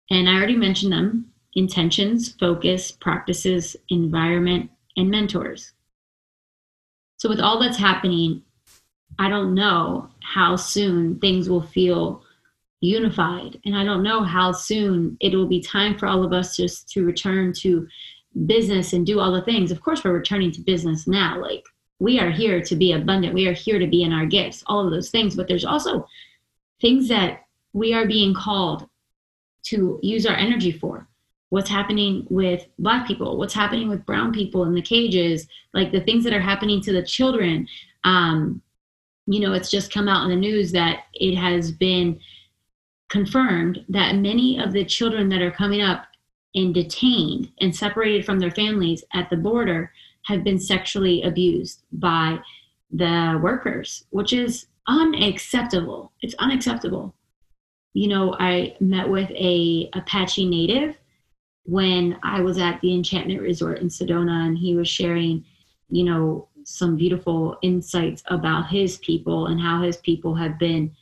And 0.09 0.29
I 0.29 0.35
already 0.35 0.55
mentioned 0.55 0.91
them 0.91 1.31
intentions, 1.53 2.33
focus, 2.39 2.91
practices, 2.91 3.75
environment, 3.89 4.69
and 4.95 5.09
mentors. 5.09 5.73
So, 7.17 7.29
with 7.29 7.39
all 7.39 7.59
that's 7.59 7.77
happening, 7.77 8.41
I 9.19 9.29
don't 9.29 9.53
know 9.53 10.09
how 10.21 10.55
soon 10.55 11.19
things 11.19 11.49
will 11.49 11.61
feel 11.61 12.23
unified. 12.79 13.59
And 13.65 13.77
I 13.77 13.83
don't 13.83 14.03
know 14.03 14.23
how 14.23 14.51
soon 14.51 15.17
it 15.19 15.35
will 15.35 15.45
be 15.45 15.61
time 15.61 15.97
for 15.97 16.07
all 16.07 16.23
of 16.23 16.33
us 16.33 16.57
just 16.57 16.89
to 16.89 17.05
return 17.05 17.53
to 17.59 17.87
business 18.45 18.93
and 18.93 19.05
do 19.05 19.19
all 19.19 19.31
the 19.31 19.41
things. 19.41 19.71
Of 19.71 19.81
course, 19.81 20.03
we're 20.03 20.13
returning 20.13 20.51
to 20.51 20.61
business 20.61 21.07
now. 21.07 21.39
Like 21.41 21.65
we 21.99 22.19
are 22.19 22.31
here 22.31 22.61
to 22.61 22.75
be 22.75 22.93
abundant. 22.93 23.33
We 23.33 23.47
are 23.47 23.53
here 23.53 23.79
to 23.79 23.87
be 23.87 24.03
in 24.03 24.13
our 24.13 24.25
gifts, 24.25 24.63
all 24.67 24.85
of 24.85 24.91
those 24.91 25.09
things. 25.09 25.35
But 25.35 25.47
there's 25.47 25.65
also 25.65 26.07
things 26.79 27.07
that 27.09 27.45
we 27.73 27.93
are 27.93 28.07
being 28.07 28.33
called 28.33 28.87
to 29.63 29.99
use 30.01 30.25
our 30.25 30.35
energy 30.35 30.71
for. 30.71 31.07
What's 31.49 31.69
happening 31.69 32.25
with 32.29 32.65
Black 32.79 33.05
people? 33.05 33.37
What's 33.37 33.53
happening 33.53 33.89
with 33.89 34.05
Brown 34.05 34.31
people 34.31 34.63
in 34.63 34.73
the 34.73 34.81
cages? 34.81 35.47
Like 35.73 35.91
the 35.91 36.01
things 36.01 36.23
that 36.23 36.33
are 36.33 36.41
happening 36.41 36.81
to 36.81 36.93
the 36.93 37.03
children. 37.03 37.67
Um, 38.03 38.61
you 39.27 39.39
know, 39.39 39.53
it's 39.53 39.69
just 39.69 39.93
come 39.93 40.07
out 40.07 40.23
in 40.23 40.29
the 40.29 40.35
news 40.35 40.71
that 40.71 41.03
it 41.13 41.35
has 41.35 41.71
been 41.71 42.19
confirmed 43.09 43.85
that 43.89 44.15
many 44.15 44.57
of 44.57 44.71
the 44.71 44.85
children 44.85 45.29
that 45.29 45.41
are 45.41 45.51
coming 45.51 45.81
up 45.81 46.05
and 46.55 46.73
detained 46.73 47.51
and 47.59 47.75
separated 47.75 48.25
from 48.25 48.39
their 48.39 48.51
families 48.51 49.03
at 49.13 49.29
the 49.29 49.37
border 49.37 49.91
have 50.25 50.43
been 50.43 50.59
sexually 50.59 51.23
abused 51.23 51.83
by 51.93 52.39
the 52.91 53.39
workers, 53.41 54.05
which 54.09 54.33
is 54.33 54.67
unacceptable. 54.87 56.11
It's 56.21 56.35
unacceptable. 56.39 57.15
You 57.93 58.09
know, 58.09 58.35
I 58.39 58.75
met 58.79 59.09
with 59.09 59.29
a 59.31 59.89
Apache 59.93 60.47
native 60.47 60.95
when 61.63 62.17
I 62.23 62.41
was 62.41 62.57
at 62.57 62.81
the 62.81 62.93
Enchantment 62.93 63.41
Resort 63.41 63.79
in 63.79 63.87
Sedona, 63.87 64.45
and 64.45 64.57
he 64.57 64.75
was 64.75 64.87
sharing, 64.87 65.45
you 65.89 66.03
know, 66.03 66.47
some 66.63 66.95
beautiful 66.95 67.57
insights 67.61 68.23
about 68.27 68.69
his 68.69 68.97
people 68.97 69.47
and 69.47 69.59
how 69.59 69.81
his 69.81 69.97
people 69.97 70.35
have 70.35 70.59
been 70.59 70.95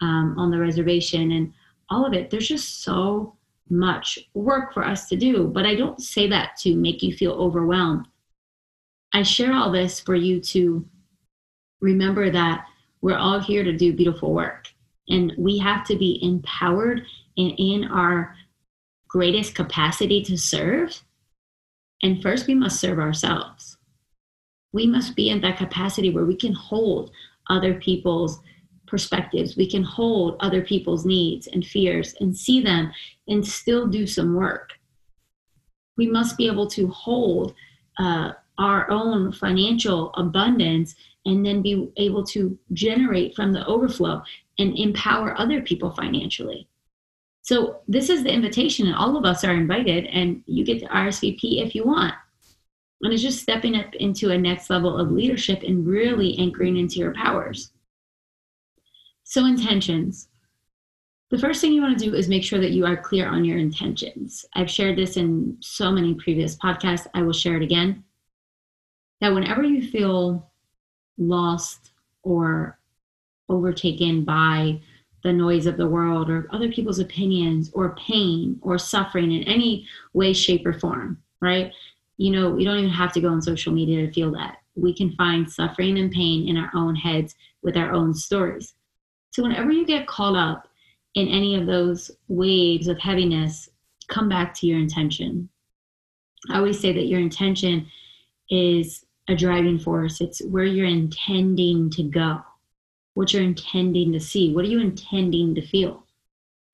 um, 0.00 0.34
on 0.38 0.50
the 0.50 0.58
reservation 0.58 1.32
and 1.32 1.52
all 1.90 2.04
of 2.04 2.12
it. 2.12 2.30
There's 2.30 2.48
just 2.48 2.82
so 2.82 3.35
much 3.68 4.18
work 4.34 4.72
for 4.72 4.84
us 4.84 5.08
to 5.08 5.16
do, 5.16 5.48
but 5.48 5.66
I 5.66 5.74
don't 5.74 6.00
say 6.00 6.28
that 6.28 6.56
to 6.58 6.76
make 6.76 7.02
you 7.02 7.14
feel 7.14 7.32
overwhelmed. 7.32 8.06
I 9.12 9.22
share 9.22 9.52
all 9.52 9.70
this 9.70 10.00
for 10.00 10.14
you 10.14 10.40
to 10.40 10.86
remember 11.80 12.30
that 12.30 12.66
we're 13.00 13.16
all 13.16 13.40
here 13.40 13.64
to 13.64 13.76
do 13.76 13.92
beautiful 13.92 14.32
work 14.32 14.68
and 15.08 15.32
we 15.38 15.58
have 15.58 15.86
to 15.86 15.96
be 15.96 16.18
empowered 16.22 17.02
and 17.36 17.52
in 17.58 17.84
our 17.84 18.34
greatest 19.08 19.54
capacity 19.54 20.22
to 20.22 20.36
serve. 20.36 21.02
And 22.02 22.22
first, 22.22 22.46
we 22.46 22.54
must 22.54 22.80
serve 22.80 22.98
ourselves. 22.98 23.78
We 24.72 24.86
must 24.86 25.16
be 25.16 25.30
in 25.30 25.40
that 25.42 25.58
capacity 25.58 26.10
where 26.10 26.24
we 26.24 26.36
can 26.36 26.52
hold 26.52 27.10
other 27.48 27.74
people's 27.74 28.40
perspectives. 28.86 29.56
We 29.56 29.68
can 29.68 29.82
hold 29.82 30.36
other 30.40 30.62
people's 30.62 31.04
needs 31.04 31.46
and 31.48 31.64
fears 31.64 32.14
and 32.20 32.36
see 32.36 32.60
them 32.60 32.92
and 33.28 33.46
still 33.46 33.86
do 33.86 34.06
some 34.06 34.34
work. 34.34 34.72
We 35.96 36.06
must 36.06 36.36
be 36.36 36.46
able 36.46 36.68
to 36.68 36.88
hold 36.88 37.54
uh, 37.98 38.32
our 38.58 38.90
own 38.90 39.32
financial 39.32 40.12
abundance 40.14 40.94
and 41.24 41.44
then 41.44 41.62
be 41.62 41.90
able 41.96 42.24
to 42.24 42.58
generate 42.72 43.34
from 43.34 43.52
the 43.52 43.66
overflow 43.66 44.22
and 44.58 44.78
empower 44.78 45.38
other 45.38 45.60
people 45.60 45.90
financially. 45.90 46.68
So, 47.42 47.80
this 47.86 48.10
is 48.10 48.24
the 48.24 48.32
invitation, 48.32 48.88
and 48.88 48.96
all 48.96 49.16
of 49.16 49.24
us 49.24 49.44
are 49.44 49.52
invited, 49.52 50.06
and 50.06 50.42
you 50.46 50.64
get 50.64 50.80
to 50.80 50.86
RSVP 50.86 51.64
if 51.64 51.76
you 51.76 51.84
want. 51.84 52.14
And 53.02 53.12
it's 53.12 53.22
just 53.22 53.40
stepping 53.40 53.76
up 53.76 53.94
into 53.94 54.30
a 54.30 54.38
next 54.38 54.70
level 54.70 54.98
of 54.98 55.12
leadership 55.12 55.62
and 55.62 55.86
really 55.86 56.36
anchoring 56.38 56.76
into 56.76 56.96
your 56.96 57.14
powers. 57.14 57.70
So, 59.28 59.44
intentions. 59.44 60.28
The 61.30 61.38
first 61.38 61.60
thing 61.60 61.72
you 61.72 61.82
want 61.82 61.98
to 61.98 62.04
do 62.04 62.14
is 62.14 62.28
make 62.28 62.44
sure 62.44 62.60
that 62.60 62.70
you 62.70 62.86
are 62.86 62.96
clear 62.96 63.28
on 63.28 63.44
your 63.44 63.58
intentions. 63.58 64.46
I've 64.54 64.70
shared 64.70 64.96
this 64.96 65.16
in 65.16 65.56
so 65.60 65.90
many 65.90 66.14
previous 66.14 66.54
podcasts. 66.54 67.08
I 67.12 67.22
will 67.22 67.32
share 67.32 67.56
it 67.56 67.62
again. 67.64 68.04
That 69.20 69.34
whenever 69.34 69.64
you 69.64 69.90
feel 69.90 70.48
lost 71.18 71.90
or 72.22 72.78
overtaken 73.48 74.24
by 74.24 74.80
the 75.24 75.32
noise 75.32 75.66
of 75.66 75.76
the 75.76 75.88
world 75.88 76.30
or 76.30 76.46
other 76.52 76.70
people's 76.70 77.00
opinions 77.00 77.72
or 77.72 77.96
pain 77.96 78.60
or 78.62 78.78
suffering 78.78 79.32
in 79.32 79.42
any 79.42 79.88
way, 80.12 80.32
shape, 80.32 80.64
or 80.64 80.78
form, 80.78 81.20
right? 81.40 81.72
You 82.16 82.30
know, 82.30 82.50
we 82.50 82.64
don't 82.64 82.78
even 82.78 82.90
have 82.90 83.12
to 83.14 83.20
go 83.20 83.30
on 83.30 83.42
social 83.42 83.72
media 83.72 84.06
to 84.06 84.12
feel 84.12 84.30
that. 84.34 84.58
We 84.76 84.94
can 84.94 85.16
find 85.16 85.50
suffering 85.50 85.98
and 85.98 86.12
pain 86.12 86.48
in 86.48 86.56
our 86.56 86.70
own 86.76 86.94
heads 86.94 87.34
with 87.62 87.76
our 87.76 87.90
own 87.90 88.14
stories. 88.14 88.75
So, 89.36 89.42
whenever 89.42 89.70
you 89.70 89.84
get 89.84 90.06
caught 90.06 90.34
up 90.34 90.66
in 91.14 91.28
any 91.28 91.56
of 91.56 91.66
those 91.66 92.10
waves 92.26 92.88
of 92.88 92.98
heaviness, 92.98 93.68
come 94.08 94.30
back 94.30 94.54
to 94.54 94.66
your 94.66 94.78
intention. 94.78 95.50
I 96.48 96.56
always 96.56 96.80
say 96.80 96.90
that 96.94 97.04
your 97.04 97.20
intention 97.20 97.86
is 98.48 99.04
a 99.28 99.36
driving 99.36 99.78
force, 99.78 100.22
it's 100.22 100.42
where 100.46 100.64
you're 100.64 100.86
intending 100.86 101.90
to 101.90 102.02
go, 102.02 102.40
what 103.12 103.34
you're 103.34 103.42
intending 103.42 104.10
to 104.12 104.20
see, 104.20 104.54
what 104.54 104.64
are 104.64 104.68
you 104.68 104.80
intending 104.80 105.54
to 105.56 105.66
feel. 105.66 106.06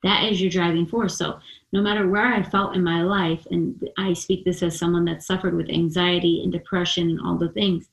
That 0.05 0.31
is 0.31 0.41
your 0.41 0.51
driving 0.53 0.87
force. 0.87 1.19
So, 1.19 1.41
no 1.73 1.83
matter 1.83 2.09
where 2.09 2.33
I 2.33 2.45
felt 2.45 2.77
in 2.77 2.85
my 2.85 3.03
life, 3.03 3.45
and 3.51 3.89
I 3.99 4.13
speak 4.13 4.45
this 4.45 4.63
as 4.63 4.79
someone 4.79 5.05
that 5.07 5.25
suffered 5.25 5.57
with 5.57 5.69
anxiety 5.69 6.45
and 6.45 6.53
depression 6.53 7.11
and 7.11 7.21
all 7.27 7.37
the 7.37 7.49
things, 7.49 7.89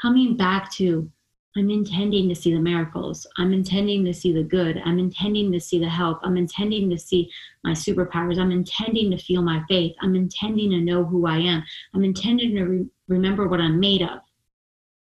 coming 0.00 0.36
back 0.36 0.70
to 0.74 1.10
I'm 1.56 1.70
intending 1.70 2.28
to 2.28 2.34
see 2.34 2.52
the 2.52 2.60
miracles. 2.60 3.26
I'm 3.38 3.52
intending 3.52 4.04
to 4.06 4.14
see 4.14 4.32
the 4.32 4.42
good. 4.42 4.82
I'm 4.84 4.98
intending 4.98 5.52
to 5.52 5.60
see 5.60 5.78
the 5.78 5.88
help. 5.88 6.18
I'm 6.24 6.36
intending 6.36 6.90
to 6.90 6.98
see 6.98 7.30
my 7.62 7.72
superpowers. 7.72 8.38
I'm 8.38 8.50
intending 8.50 9.10
to 9.12 9.18
feel 9.18 9.42
my 9.42 9.62
faith. 9.68 9.94
I'm 10.02 10.16
intending 10.16 10.70
to 10.70 10.80
know 10.80 11.04
who 11.04 11.26
I 11.26 11.38
am. 11.38 11.62
I'm 11.94 12.04
intending 12.04 12.56
to 12.56 12.64
re- 12.64 12.86
remember 13.08 13.46
what 13.48 13.60
I'm 13.60 13.78
made 13.78 14.02
of. 14.02 14.20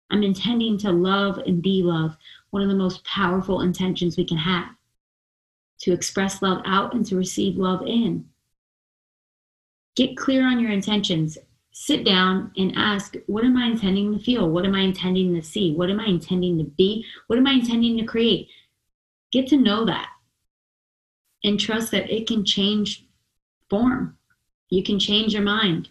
I'm 0.09 0.23
intending 0.23 0.77
to 0.79 0.91
love 0.91 1.37
and 1.39 1.61
be 1.61 1.83
love. 1.83 2.17
One 2.49 2.63
of 2.63 2.69
the 2.69 2.75
most 2.75 3.03
powerful 3.05 3.61
intentions 3.61 4.17
we 4.17 4.25
can 4.25 4.37
have 4.37 4.69
to 5.81 5.93
express 5.93 6.41
love 6.41 6.61
out 6.65 6.93
and 6.95 7.05
to 7.05 7.15
receive 7.15 7.57
love 7.57 7.81
in. 7.85 8.25
get 9.95 10.17
clear 10.17 10.47
on 10.47 10.59
your 10.59 10.71
intentions. 10.71 11.37
Sit 11.81 12.03
down 12.03 12.51
and 12.57 12.73
ask, 12.75 13.15
what 13.27 13.45
am 13.45 13.55
I 13.55 13.67
intending 13.67 14.11
to 14.11 14.21
feel? 14.21 14.49
What 14.49 14.65
am 14.65 14.75
I 14.75 14.81
intending 14.81 15.33
to 15.33 15.41
see? 15.41 15.73
What 15.73 15.89
am 15.89 16.01
I 16.01 16.07
intending 16.07 16.57
to 16.57 16.65
be? 16.65 17.05
What 17.27 17.39
am 17.39 17.47
I 17.47 17.53
intending 17.53 17.97
to 17.97 18.03
create? 18.03 18.49
Get 19.31 19.47
to 19.47 19.55
know 19.55 19.85
that 19.85 20.09
and 21.41 21.57
trust 21.57 21.91
that 21.91 22.13
it 22.13 22.27
can 22.27 22.43
change 22.43 23.05
form. 23.69 24.17
You 24.69 24.83
can 24.83 24.99
change 24.99 25.33
your 25.33 25.41
mind. 25.41 25.87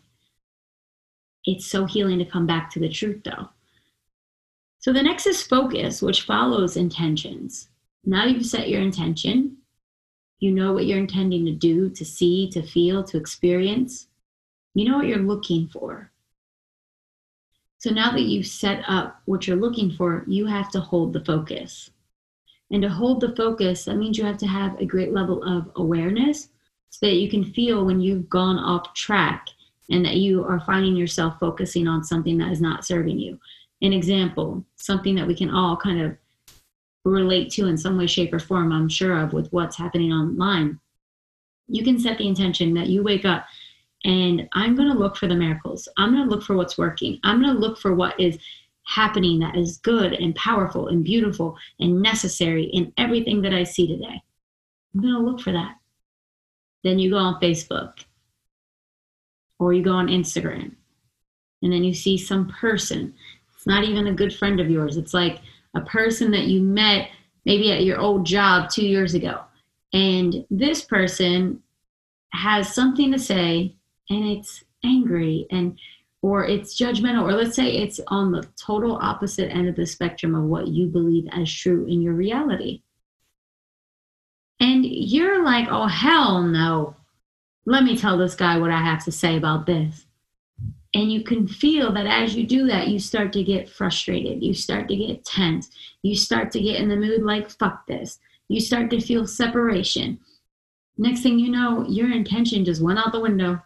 It's 1.46 1.64
so 1.64 1.86
healing 1.86 2.18
to 2.18 2.26
come 2.26 2.46
back 2.46 2.70
to 2.72 2.78
the 2.78 2.90
truth, 2.90 3.22
though. 3.24 3.48
So 4.80 4.92
the 4.92 5.02
next 5.02 5.26
is 5.26 5.42
focus, 5.42 6.02
which 6.02 6.26
follows 6.26 6.76
intentions. 6.76 7.70
Now 8.04 8.26
you've 8.26 8.44
set 8.44 8.68
your 8.68 8.82
intention. 8.82 9.56
You 10.38 10.52
know 10.52 10.74
what 10.74 10.84
you're 10.84 10.98
intending 10.98 11.46
to 11.46 11.52
do, 11.52 11.88
to 11.88 12.04
see, 12.04 12.50
to 12.50 12.60
feel, 12.60 13.02
to 13.04 13.16
experience. 13.16 14.08
You 14.74 14.88
know 14.88 14.98
what 14.98 15.06
you're 15.06 15.18
looking 15.18 15.68
for. 15.68 16.10
So 17.78 17.90
now 17.90 18.10
that 18.10 18.22
you've 18.22 18.46
set 18.46 18.82
up 18.88 19.22
what 19.26 19.46
you're 19.46 19.56
looking 19.56 19.92
for, 19.92 20.24
you 20.26 20.46
have 20.46 20.70
to 20.72 20.80
hold 20.80 21.12
the 21.12 21.24
focus. 21.24 21.90
And 22.70 22.82
to 22.82 22.88
hold 22.88 23.20
the 23.20 23.34
focus, 23.34 23.84
that 23.84 23.96
means 23.96 24.18
you 24.18 24.24
have 24.24 24.38
to 24.38 24.46
have 24.46 24.78
a 24.78 24.84
great 24.84 25.12
level 25.12 25.42
of 25.42 25.70
awareness 25.76 26.48
so 26.90 27.06
that 27.06 27.16
you 27.16 27.30
can 27.30 27.52
feel 27.52 27.84
when 27.84 28.00
you've 28.00 28.28
gone 28.28 28.58
off 28.58 28.94
track 28.94 29.46
and 29.90 30.04
that 30.04 30.16
you 30.16 30.44
are 30.44 30.60
finding 30.60 30.96
yourself 30.96 31.38
focusing 31.38 31.86
on 31.86 32.04
something 32.04 32.36
that 32.38 32.50
is 32.50 32.60
not 32.60 32.84
serving 32.84 33.18
you. 33.18 33.38
An 33.80 33.92
example, 33.92 34.64
something 34.76 35.14
that 35.14 35.26
we 35.26 35.34
can 35.34 35.50
all 35.50 35.76
kind 35.76 36.00
of 36.00 36.16
relate 37.04 37.50
to 37.52 37.66
in 37.66 37.78
some 37.78 37.96
way, 37.96 38.06
shape, 38.06 38.32
or 38.32 38.38
form, 38.38 38.72
I'm 38.72 38.88
sure 38.88 39.18
of 39.18 39.32
with 39.32 39.50
what's 39.52 39.76
happening 39.76 40.12
online. 40.12 40.78
You 41.68 41.84
can 41.84 41.98
set 41.98 42.18
the 42.18 42.28
intention 42.28 42.74
that 42.74 42.88
you 42.88 43.02
wake 43.02 43.24
up 43.24 43.46
and 44.04 44.48
I'm 44.52 44.76
going 44.76 44.90
to 44.90 44.98
look 44.98 45.16
for 45.16 45.26
the 45.26 45.34
miracles. 45.34 45.88
I'm 45.96 46.12
going 46.12 46.28
to 46.28 46.34
look 46.34 46.44
for 46.44 46.56
what's 46.56 46.78
working. 46.78 47.18
I'm 47.24 47.42
going 47.42 47.54
to 47.54 47.60
look 47.60 47.78
for 47.78 47.94
what 47.94 48.18
is 48.18 48.38
happening 48.86 49.38
that 49.38 49.56
is 49.56 49.78
good 49.78 50.14
and 50.14 50.34
powerful 50.34 50.88
and 50.88 51.04
beautiful 51.04 51.56
and 51.80 52.00
necessary 52.00 52.64
in 52.64 52.92
everything 52.96 53.42
that 53.42 53.52
I 53.52 53.64
see 53.64 53.86
today. 53.86 54.22
I'm 54.94 55.00
going 55.00 55.14
to 55.14 55.20
look 55.20 55.40
for 55.40 55.52
that. 55.52 55.74
Then 56.84 56.98
you 56.98 57.10
go 57.10 57.18
on 57.18 57.40
Facebook 57.40 57.92
or 59.58 59.72
you 59.72 59.82
go 59.82 59.92
on 59.92 60.06
Instagram 60.06 60.74
and 61.62 61.72
then 61.72 61.84
you 61.84 61.92
see 61.92 62.16
some 62.16 62.48
person. 62.48 63.12
It's 63.54 63.66
not 63.66 63.84
even 63.84 64.06
a 64.06 64.14
good 64.14 64.34
friend 64.34 64.60
of 64.60 64.70
yours. 64.70 64.96
It's 64.96 65.12
like 65.12 65.40
a 65.74 65.80
person 65.82 66.30
that 66.30 66.46
you 66.46 66.62
met 66.62 67.10
maybe 67.44 67.72
at 67.72 67.84
your 67.84 67.98
old 67.98 68.24
job 68.24 68.70
two 68.70 68.86
years 68.86 69.14
ago. 69.14 69.40
And 69.92 70.44
this 70.50 70.82
person 70.84 71.62
has 72.32 72.74
something 72.74 73.10
to 73.12 73.18
say 73.18 73.74
and 74.10 74.24
it's 74.24 74.64
angry 74.84 75.46
and 75.50 75.78
or 76.22 76.44
it's 76.44 76.78
judgmental 76.78 77.22
or 77.22 77.32
let's 77.32 77.54
say 77.54 77.76
it's 77.76 78.00
on 78.08 78.32
the 78.32 78.46
total 78.60 78.96
opposite 78.96 79.50
end 79.52 79.68
of 79.68 79.76
the 79.76 79.86
spectrum 79.86 80.34
of 80.34 80.44
what 80.44 80.68
you 80.68 80.86
believe 80.86 81.28
as 81.32 81.52
true 81.52 81.86
in 81.86 82.00
your 82.02 82.14
reality. 82.14 82.82
And 84.60 84.84
you're 84.84 85.44
like 85.44 85.68
oh 85.70 85.86
hell 85.86 86.42
no. 86.42 86.96
Let 87.66 87.84
me 87.84 87.96
tell 87.96 88.16
this 88.16 88.34
guy 88.34 88.58
what 88.58 88.70
i 88.70 88.80
have 88.80 89.04
to 89.04 89.12
say 89.12 89.36
about 89.36 89.66
this. 89.66 90.06
And 90.94 91.12
you 91.12 91.22
can 91.22 91.46
feel 91.46 91.92
that 91.92 92.06
as 92.06 92.34
you 92.34 92.46
do 92.46 92.66
that 92.66 92.88
you 92.88 92.98
start 92.98 93.32
to 93.34 93.44
get 93.44 93.68
frustrated 93.68 94.42
you 94.42 94.54
start 94.54 94.88
to 94.88 94.96
get 94.96 95.24
tense 95.24 95.70
you 96.02 96.16
start 96.16 96.50
to 96.52 96.60
get 96.60 96.80
in 96.80 96.88
the 96.88 96.96
mood 96.96 97.22
like 97.22 97.50
fuck 97.50 97.86
this. 97.86 98.18
You 98.48 98.60
start 98.60 98.90
to 98.90 99.00
feel 99.00 99.26
separation. 99.26 100.18
Next 100.96 101.22
thing 101.22 101.38
you 101.38 101.50
know 101.50 101.86
your 101.88 102.10
intention 102.10 102.64
just 102.64 102.82
went 102.82 102.98
out 102.98 103.12
the 103.12 103.20
window 103.20 103.62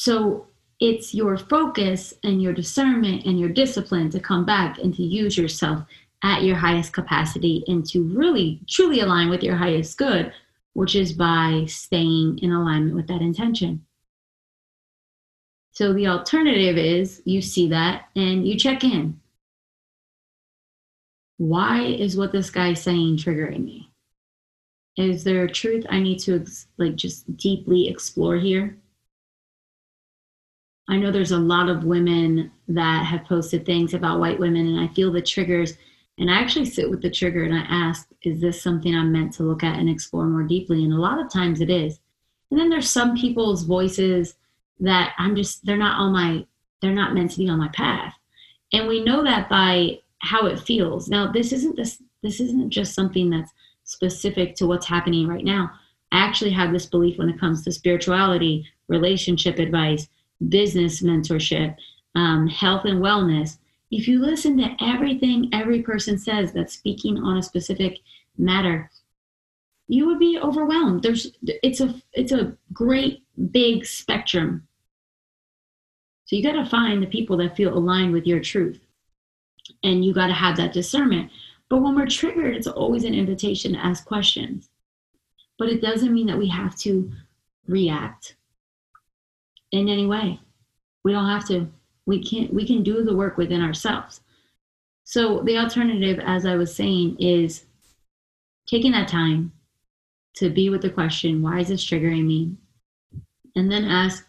so 0.00 0.46
it's 0.80 1.12
your 1.12 1.36
focus 1.36 2.14
and 2.24 2.40
your 2.40 2.54
discernment 2.54 3.26
and 3.26 3.38
your 3.38 3.50
discipline 3.50 4.08
to 4.08 4.18
come 4.18 4.46
back 4.46 4.78
and 4.78 4.94
to 4.94 5.02
use 5.02 5.36
yourself 5.36 5.84
at 6.22 6.42
your 6.42 6.56
highest 6.56 6.94
capacity 6.94 7.62
and 7.68 7.84
to 7.84 8.02
really 8.04 8.62
truly 8.66 9.00
align 9.00 9.28
with 9.28 9.42
your 9.42 9.56
highest 9.56 9.98
good, 9.98 10.32
which 10.72 10.96
is 10.96 11.12
by 11.12 11.66
staying 11.68 12.38
in 12.38 12.50
alignment 12.50 12.96
with 12.96 13.08
that 13.08 13.20
intention. 13.20 13.84
So 15.72 15.92
the 15.92 16.06
alternative 16.06 16.78
is 16.78 17.20
you 17.26 17.42
see 17.42 17.68
that 17.68 18.06
and 18.16 18.48
you 18.48 18.56
check 18.56 18.82
in. 18.82 19.20
Why 21.36 21.82
is 21.82 22.16
what 22.16 22.32
this 22.32 22.48
guy 22.48 22.70
is 22.70 22.80
saying 22.80 23.18
triggering 23.18 23.64
me? 23.64 23.90
Is 24.96 25.24
there 25.24 25.44
a 25.44 25.52
truth 25.52 25.84
I 25.90 26.00
need 26.00 26.20
to 26.20 26.46
like 26.78 26.96
just 26.96 27.36
deeply 27.36 27.86
explore 27.86 28.36
here? 28.36 28.79
I 30.90 30.96
know 30.96 31.12
there's 31.12 31.30
a 31.30 31.38
lot 31.38 31.68
of 31.68 31.84
women 31.84 32.50
that 32.66 33.06
have 33.06 33.24
posted 33.24 33.64
things 33.64 33.94
about 33.94 34.18
white 34.18 34.40
women, 34.40 34.66
and 34.66 34.80
I 34.80 34.92
feel 34.92 35.12
the 35.12 35.22
triggers. 35.22 35.74
And 36.18 36.28
I 36.28 36.34
actually 36.34 36.64
sit 36.64 36.90
with 36.90 37.00
the 37.00 37.10
trigger 37.10 37.44
and 37.44 37.54
I 37.54 37.60
ask, 37.60 38.08
is 38.22 38.40
this 38.40 38.60
something 38.60 38.94
I'm 38.94 39.12
meant 39.12 39.32
to 39.34 39.44
look 39.44 39.62
at 39.62 39.78
and 39.78 39.88
explore 39.88 40.26
more 40.26 40.42
deeply? 40.42 40.84
And 40.84 40.92
a 40.92 41.00
lot 41.00 41.18
of 41.18 41.32
times 41.32 41.60
it 41.60 41.70
is. 41.70 42.00
And 42.50 42.58
then 42.58 42.68
there's 42.68 42.90
some 42.90 43.16
people's 43.16 43.62
voices 43.62 44.34
that 44.80 45.14
I'm 45.16 45.36
just, 45.36 45.64
they're 45.64 45.76
not 45.76 45.98
on 45.98 46.12
my, 46.12 46.44
they're 46.82 46.92
not 46.92 47.14
meant 47.14 47.30
to 47.32 47.38
be 47.38 47.48
on 47.48 47.58
my 47.58 47.68
path. 47.68 48.12
And 48.72 48.88
we 48.88 49.02
know 49.02 49.22
that 49.22 49.48
by 49.48 50.00
how 50.18 50.46
it 50.46 50.60
feels. 50.60 51.08
Now, 51.08 51.30
this 51.30 51.52
isn't 51.52 51.76
this, 51.76 52.02
this 52.22 52.40
isn't 52.40 52.70
just 52.70 52.94
something 52.94 53.30
that's 53.30 53.52
specific 53.84 54.56
to 54.56 54.66
what's 54.66 54.86
happening 54.86 55.26
right 55.28 55.44
now. 55.44 55.70
I 56.12 56.18
actually 56.18 56.50
have 56.50 56.72
this 56.72 56.86
belief 56.86 57.16
when 57.16 57.28
it 57.28 57.40
comes 57.40 57.64
to 57.64 57.72
spirituality, 57.72 58.66
relationship 58.88 59.58
advice, 59.58 60.08
business 60.48 61.02
mentorship, 61.02 61.76
um, 62.14 62.46
health 62.46 62.84
and 62.84 63.02
wellness, 63.02 63.58
if 63.90 64.06
you 64.06 64.20
listen 64.20 64.56
to 64.58 64.76
everything 64.80 65.50
every 65.52 65.82
person 65.82 66.16
says 66.18 66.52
that's 66.52 66.74
speaking 66.74 67.18
on 67.18 67.36
a 67.36 67.42
specific 67.42 67.98
matter, 68.38 68.90
you 69.88 70.06
would 70.06 70.20
be 70.20 70.38
overwhelmed. 70.38 71.02
There's 71.02 71.32
it's 71.42 71.80
a 71.80 72.00
it's 72.12 72.32
a 72.32 72.56
great 72.72 73.24
big 73.50 73.84
spectrum. 73.84 74.66
So 76.24 76.36
you 76.36 76.44
got 76.44 76.52
to 76.52 76.70
find 76.70 77.02
the 77.02 77.08
people 77.08 77.36
that 77.38 77.56
feel 77.56 77.76
aligned 77.76 78.12
with 78.12 78.24
your 78.26 78.38
truth. 78.38 78.80
And 79.82 80.04
you 80.04 80.14
got 80.14 80.28
to 80.28 80.32
have 80.32 80.56
that 80.58 80.72
discernment. 80.72 81.30
But 81.68 81.82
when 81.82 81.96
we're 81.96 82.06
triggered, 82.06 82.54
it's 82.54 82.68
always 82.68 83.02
an 83.02 83.14
invitation 83.14 83.72
to 83.72 83.84
ask 83.84 84.04
questions. 84.04 84.70
But 85.58 85.70
it 85.70 85.80
doesn't 85.80 86.12
mean 86.12 86.26
that 86.28 86.38
we 86.38 86.48
have 86.48 86.76
to 86.78 87.10
react 87.66 88.36
in 89.72 89.88
any 89.88 90.06
way. 90.06 90.40
We 91.04 91.12
don't 91.12 91.28
have 91.28 91.46
to. 91.48 91.68
We 92.06 92.22
can 92.22 92.48
we 92.54 92.66
can 92.66 92.82
do 92.82 93.04
the 93.04 93.16
work 93.16 93.36
within 93.36 93.62
ourselves. 93.62 94.20
So 95.04 95.42
the 95.42 95.58
alternative, 95.58 96.20
as 96.24 96.46
I 96.46 96.56
was 96.56 96.74
saying, 96.74 97.16
is 97.18 97.64
taking 98.66 98.92
that 98.92 99.08
time 99.08 99.52
to 100.36 100.48
be 100.48 100.70
with 100.70 100.82
the 100.82 100.90
question, 100.90 101.42
why 101.42 101.60
is 101.60 101.68
this 101.68 101.84
triggering 101.84 102.26
me? 102.26 102.56
And 103.56 103.70
then 103.70 103.84
ask 103.84 104.26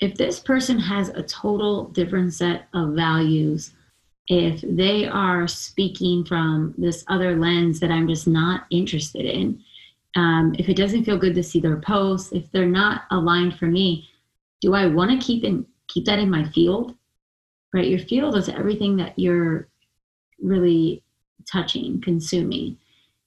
if 0.00 0.16
this 0.16 0.40
person 0.40 0.78
has 0.78 1.08
a 1.10 1.22
total 1.22 1.84
different 1.88 2.34
set 2.34 2.68
of 2.74 2.94
values, 2.94 3.72
if 4.28 4.60
they 4.62 5.06
are 5.06 5.48
speaking 5.48 6.24
from 6.24 6.74
this 6.76 7.04
other 7.08 7.36
lens 7.36 7.80
that 7.80 7.90
I'm 7.90 8.08
just 8.08 8.26
not 8.26 8.66
interested 8.70 9.24
in, 9.24 9.62
um, 10.16 10.54
if 10.58 10.68
it 10.68 10.76
doesn't 10.76 11.04
feel 11.04 11.18
good 11.18 11.34
to 11.34 11.42
see 11.42 11.60
their 11.60 11.80
posts, 11.80 12.32
if 12.32 12.50
they're 12.50 12.66
not 12.66 13.02
aligned 13.10 13.58
for 13.58 13.66
me, 13.66 14.07
do 14.60 14.74
I 14.74 14.86
want 14.86 15.10
to 15.10 15.26
keep 15.26 15.44
in 15.44 15.66
keep 15.88 16.04
that 16.06 16.18
in 16.18 16.30
my 16.30 16.48
field? 16.50 16.94
Right? 17.72 17.88
Your 17.88 17.98
field 17.98 18.36
is 18.36 18.48
everything 18.48 18.96
that 18.96 19.18
you're 19.18 19.68
really 20.40 21.02
touching, 21.50 22.00
consuming. 22.00 22.78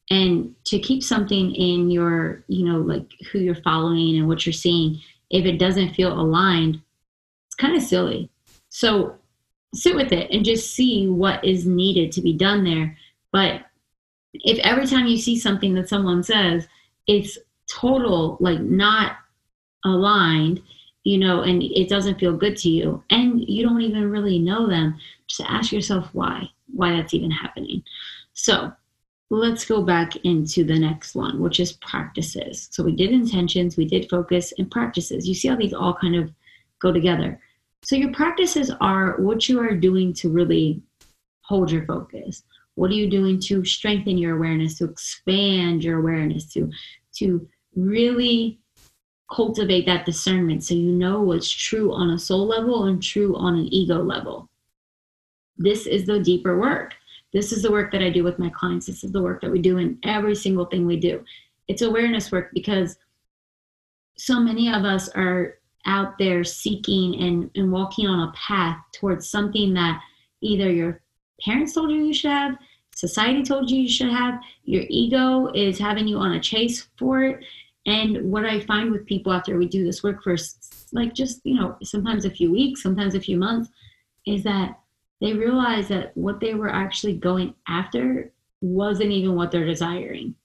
And 0.10 0.56
to 0.66 0.80
keep 0.80 1.04
something 1.04 1.56
in 1.56 1.90
your, 1.90 2.44
you 2.48 2.66
know, 2.66 2.80
like 2.80 3.12
who 3.32 3.40
you're 3.40 3.56
following 3.56 4.18
and 4.18 4.28
what 4.28 4.46
you're 4.46 4.54
seeing, 4.54 5.00
if 5.30 5.46
it 5.46 5.58
doesn't 5.58 5.94
feel 5.94 6.20
aligned, 6.20 6.82
it's 7.48 7.56
kind 7.56 7.76
of 7.76 7.84
silly. 7.84 8.30
So 8.70 9.16
sit 9.74 9.96
with 9.96 10.12
it 10.12 10.30
and 10.32 10.44
just 10.44 10.74
see 10.74 11.08
what 11.08 11.44
is 11.46 11.66
needed 11.66 12.12
to 12.14 12.22
be 12.22 12.34
done 12.34 12.64
there. 12.64 12.98
But 13.32 13.62
if 14.34 14.60
every 14.60 14.88
time 14.88 15.08
you 15.08 15.18
see 15.18 15.40
something 15.40 15.74
that 15.76 15.90
someone 15.90 16.24
says, 16.24 16.68
it's 17.08 17.38
total, 17.70 18.38
like 18.40 18.60
not 18.60 19.18
aligned, 19.86 20.62
you 21.04 21.18
know, 21.18 21.42
and 21.42 21.64
it 21.64 21.90
doesn't 21.90 22.20
feel 22.20 22.34
good 22.34 22.56
to 22.58 22.70
you, 22.70 23.04
and 23.10 23.48
you 23.48 23.64
don't 23.64 23.82
even 23.82 24.10
really 24.10 24.40
know 24.40 24.68
them, 24.68 24.98
just 25.28 25.50
ask 25.50 25.72
yourself 25.72 26.10
why, 26.14 26.50
why 26.68 26.92
that's 26.92 27.14
even 27.14 27.32
happening. 27.32 27.84
So 28.34 28.72
let's 29.30 29.66
go 29.66 29.82
back 29.82 30.16
into 30.18 30.64
the 30.64 30.78
next 30.78 31.16
one, 31.16 31.40
which 31.40 31.60
is 31.60 31.74
practices. 31.74 32.68
So 32.72 32.84
we 32.84 32.96
did 32.96 33.12
intentions, 33.12 33.78
we 33.78 33.86
did 33.86 34.10
focus, 34.10 34.54
and 34.58 34.70
practices. 34.70 35.28
You 35.28 35.34
see 35.34 35.48
how 35.48 35.56
these 35.56 35.74
all 35.74 35.96
kind 35.96 36.16
of 36.16 36.32
go 36.80 36.92
together. 36.92 37.40
So 37.84 37.96
your 37.96 38.14
practices 38.14 38.72
are 38.80 39.20
what 39.20 39.50
you 39.50 39.60
are 39.60 39.76
doing 39.76 40.14
to 40.16 40.30
really 40.30 40.82
hold 41.42 41.72
your 41.72 41.86
focus. 41.86 42.44
What 42.76 42.92
are 42.92 42.96
you 42.96 43.10
doing 43.10 43.40
to 43.42 43.66
strengthen 43.66 44.18
your 44.18 44.38
awareness, 44.38 44.78
to 44.78 44.86
expand 44.86 45.84
your 45.84 46.00
awareness, 46.00 46.52
to 46.54 46.70
to 47.16 47.48
really 47.76 48.61
cultivate 49.32 49.86
that 49.86 50.06
discernment 50.06 50.64
so 50.64 50.74
you 50.74 50.92
know 50.92 51.22
what's 51.22 51.50
true 51.50 51.94
on 51.94 52.12
a 52.12 52.20
soul 52.20 52.46
level 52.46 52.86
and 52.86 53.02
true 53.02 53.36
on 53.36 53.58
an 53.58 53.74
ego 53.74 54.02
level. 54.02 54.50
This 55.58 55.88
is 55.88 56.06
the 56.06 56.20
deeper 56.20 56.60
work. 56.60 56.96
This 57.32 57.52
is 57.54 57.62
the 57.62 57.72
work 57.72 57.92
that 57.92 58.02
I 58.02 58.10
do 58.10 58.24
with 58.24 58.40
my 58.40 58.50
clients. 58.50 58.88
This 58.88 59.04
is 59.04 59.12
the 59.12 59.22
work 59.22 59.42
that 59.42 59.52
we 59.52 59.62
do 59.62 59.78
in 59.78 59.98
every 60.04 60.36
single 60.36 60.66
thing 60.66 60.86
we 60.86 61.00
do. 61.00 61.24
It's 61.68 61.82
awareness 61.82 62.32
work 62.32 62.50
because 62.54 62.98
so 64.18 64.40
many 64.40 64.72
of 64.72 64.84
us 64.84 65.08
are 65.10 65.56
out 65.86 66.18
there 66.18 66.44
seeking 66.44 67.22
and, 67.22 67.50
and 67.56 67.72
walking 67.72 68.08
on 68.08 68.28
a 68.28 68.34
path 68.34 68.78
towards 68.94 69.30
something 69.30 69.74
that 69.74 70.02
either 70.42 70.70
your 70.70 71.02
parents 71.44 71.74
told 71.74 71.90
you 71.90 72.04
you 72.04 72.14
should 72.14 72.32
have, 72.32 72.58
society 72.96 73.44
told 73.44 73.72
you 73.72 73.82
you 73.82 73.90
should 73.90 74.10
have, 74.12 74.40
your 74.64 74.84
ego 74.90 75.48
is 75.54 75.80
having 75.80 76.08
you 76.08 76.18
on 76.18 76.34
a 76.34 76.40
chase 76.40 76.88
for 76.98 77.24
it. 77.24 77.44
And 77.86 78.32
what 78.32 78.46
I 78.46 78.60
find 78.60 78.92
with 78.92 79.06
people 79.06 79.34
after 79.34 79.58
we 79.58 79.68
do 79.68 79.84
this 79.84 80.04
work 80.04 80.24
for 80.24 80.36
like 80.92 81.14
just, 81.14 81.42
you 81.44 81.56
know, 81.56 81.78
sometimes 81.84 82.26
a 82.26 82.30
few 82.30 82.52
weeks, 82.52 82.84
sometimes 82.84 83.16
a 83.16 83.22
few 83.22 83.38
months, 83.38 83.70
is 84.26 84.44
that 84.44 84.80
they 85.20 85.34
realize 85.34 85.88
that 85.88 86.16
what 86.16 86.40
they 86.40 86.54
were 86.54 86.70
actually 86.70 87.14
going 87.14 87.56
after 87.68 88.32
wasn't 88.62 89.12
even 89.12 89.36
what 89.36 89.52
they're 89.52 89.66
desiring. 89.66 90.36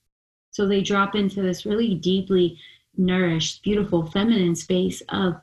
So 0.50 0.66
they 0.66 0.80
drop 0.80 1.14
into 1.14 1.42
this 1.42 1.66
really 1.66 1.94
deeply 1.94 2.58
nourished, 2.96 3.62
beautiful, 3.62 4.06
feminine 4.06 4.54
space 4.54 5.02
of, 5.10 5.34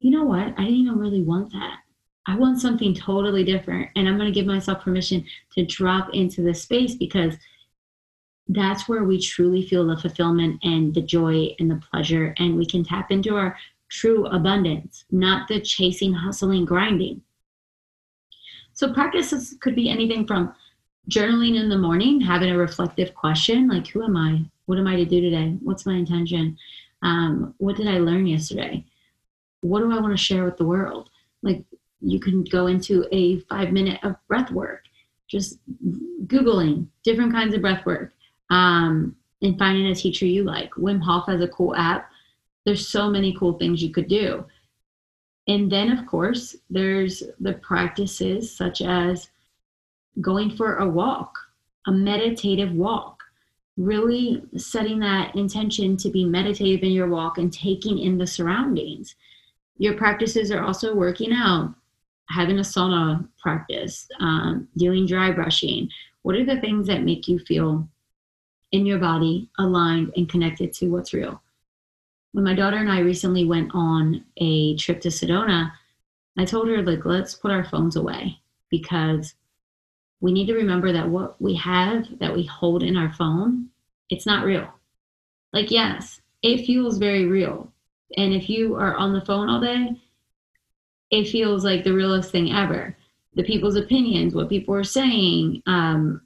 you 0.00 0.10
know 0.10 0.24
what, 0.24 0.48
I 0.56 0.64
didn't 0.64 0.80
even 0.80 0.98
really 0.98 1.22
want 1.22 1.52
that. 1.52 1.78
I 2.26 2.36
want 2.36 2.60
something 2.60 2.92
totally 2.92 3.44
different. 3.44 3.90
And 3.94 4.08
I'm 4.08 4.16
going 4.16 4.32
to 4.32 4.34
give 4.34 4.46
myself 4.46 4.82
permission 4.82 5.24
to 5.54 5.64
drop 5.64 6.10
into 6.12 6.42
this 6.42 6.62
space 6.62 6.96
because 6.96 7.36
that's 8.48 8.88
where 8.88 9.04
we 9.04 9.20
truly 9.20 9.66
feel 9.66 9.86
the 9.86 9.96
fulfillment 9.96 10.60
and 10.62 10.94
the 10.94 11.02
joy 11.02 11.54
and 11.58 11.70
the 11.70 11.82
pleasure. 11.90 12.34
And 12.38 12.56
we 12.56 12.66
can 12.66 12.84
tap 12.84 13.10
into 13.10 13.36
our 13.36 13.56
true 13.88 14.26
abundance, 14.26 15.04
not 15.10 15.48
the 15.48 15.60
chasing, 15.60 16.12
hustling, 16.12 16.64
grinding. 16.64 17.22
So 18.72 18.92
practices 18.92 19.56
could 19.60 19.74
be 19.74 19.88
anything 19.88 20.26
from 20.26 20.54
journaling 21.10 21.58
in 21.58 21.68
the 21.68 21.78
morning, 21.78 22.20
having 22.20 22.50
a 22.50 22.58
reflective 22.58 23.14
question 23.14 23.68
like, 23.68 23.86
who 23.88 24.04
am 24.04 24.16
I? 24.16 24.44
What 24.66 24.78
am 24.78 24.86
I 24.86 24.96
to 24.96 25.04
do 25.04 25.20
today? 25.20 25.56
What's 25.62 25.86
my 25.86 25.94
intention? 25.94 26.56
Um, 27.02 27.54
what 27.58 27.76
did 27.76 27.88
I 27.88 27.98
learn 27.98 28.26
yesterday? 28.26 28.84
What 29.60 29.80
do 29.80 29.92
I 29.92 30.00
want 30.00 30.12
to 30.12 30.22
share 30.22 30.44
with 30.44 30.56
the 30.56 30.64
world? 30.64 31.10
Like, 31.42 31.64
you 32.00 32.20
can 32.20 32.44
go 32.44 32.66
into 32.66 33.06
a 33.12 33.40
five 33.40 33.72
minute 33.72 33.98
of 34.02 34.16
breath 34.28 34.50
work, 34.50 34.82
just 35.28 35.58
Googling 36.26 36.88
different 37.04 37.32
kinds 37.32 37.54
of 37.54 37.62
breath 37.62 37.86
work 37.86 38.12
um, 38.50 39.16
and 39.42 39.58
finding 39.58 39.86
a 39.86 39.94
teacher 39.94 40.26
you 40.26 40.44
like. 40.44 40.72
Wim 40.72 41.00
Hof 41.02 41.26
has 41.26 41.40
a 41.40 41.48
cool 41.48 41.74
app. 41.74 42.10
There's 42.64 42.88
so 42.88 43.08
many 43.10 43.34
cool 43.38 43.54
things 43.54 43.82
you 43.82 43.90
could 43.92 44.08
do. 44.08 44.44
And 45.48 45.70
then, 45.70 45.96
of 45.96 46.06
course, 46.06 46.56
there's 46.70 47.22
the 47.40 47.54
practices 47.54 48.54
such 48.54 48.82
as 48.82 49.30
going 50.20 50.50
for 50.56 50.76
a 50.76 50.88
walk, 50.88 51.36
a 51.86 51.92
meditative 51.92 52.72
walk, 52.72 53.22
really 53.76 54.42
setting 54.56 54.98
that 55.00 55.34
intention 55.36 55.96
to 55.98 56.10
be 56.10 56.24
meditative 56.24 56.82
in 56.82 56.90
your 56.90 57.08
walk 57.08 57.38
and 57.38 57.52
taking 57.52 57.98
in 57.98 58.18
the 58.18 58.26
surroundings. 58.26 59.14
Your 59.78 59.94
practices 59.94 60.50
are 60.50 60.62
also 60.62 60.94
working 60.94 61.32
out, 61.32 61.74
having 62.30 62.58
a 62.58 62.62
sauna 62.62 63.28
practice, 63.38 64.08
um, 64.18 64.66
doing 64.76 65.06
dry 65.06 65.30
brushing. 65.30 65.88
What 66.22 66.34
are 66.34 66.44
the 66.44 66.60
things 66.60 66.86
that 66.88 67.04
make 67.04 67.28
you 67.28 67.38
feel 67.38 67.86
in 68.76 68.86
your 68.86 68.98
body 68.98 69.48
aligned 69.58 70.12
and 70.16 70.28
connected 70.28 70.72
to 70.74 70.88
what's 70.88 71.12
real? 71.12 71.42
when 72.36 72.44
my 72.44 72.52
daughter 72.52 72.76
and 72.76 72.92
I 72.92 72.98
recently 72.98 73.46
went 73.46 73.70
on 73.72 74.22
a 74.36 74.76
trip 74.76 75.00
to 75.00 75.08
Sedona, 75.08 75.72
I 76.36 76.44
told 76.44 76.68
her, 76.68 76.82
like, 76.82 77.06
let's 77.06 77.34
put 77.34 77.50
our 77.50 77.64
phones 77.64 77.96
away 77.96 78.38
because 78.68 79.32
we 80.20 80.34
need 80.34 80.44
to 80.48 80.54
remember 80.54 80.92
that 80.92 81.08
what 81.08 81.40
we 81.40 81.54
have 81.54 82.06
that 82.18 82.34
we 82.36 82.44
hold 82.44 82.82
in 82.82 82.94
our 82.94 83.10
phone, 83.10 83.70
it's 84.10 84.26
not 84.26 84.44
real. 84.44 84.68
Like, 85.54 85.70
yes, 85.70 86.20
it 86.42 86.66
feels 86.66 86.98
very 86.98 87.24
real. 87.24 87.72
And 88.18 88.34
if 88.34 88.50
you 88.50 88.74
are 88.74 88.94
on 88.96 89.14
the 89.14 89.24
phone 89.24 89.48
all 89.48 89.62
day, 89.62 89.98
it 91.10 91.28
feels 91.28 91.64
like 91.64 91.84
the 91.84 91.94
realest 91.94 92.32
thing 92.32 92.52
ever. 92.52 92.94
The 93.34 93.44
people's 93.44 93.76
opinions, 93.76 94.34
what 94.34 94.50
people 94.50 94.74
are 94.74 94.84
saying, 94.84 95.62
um, 95.64 96.20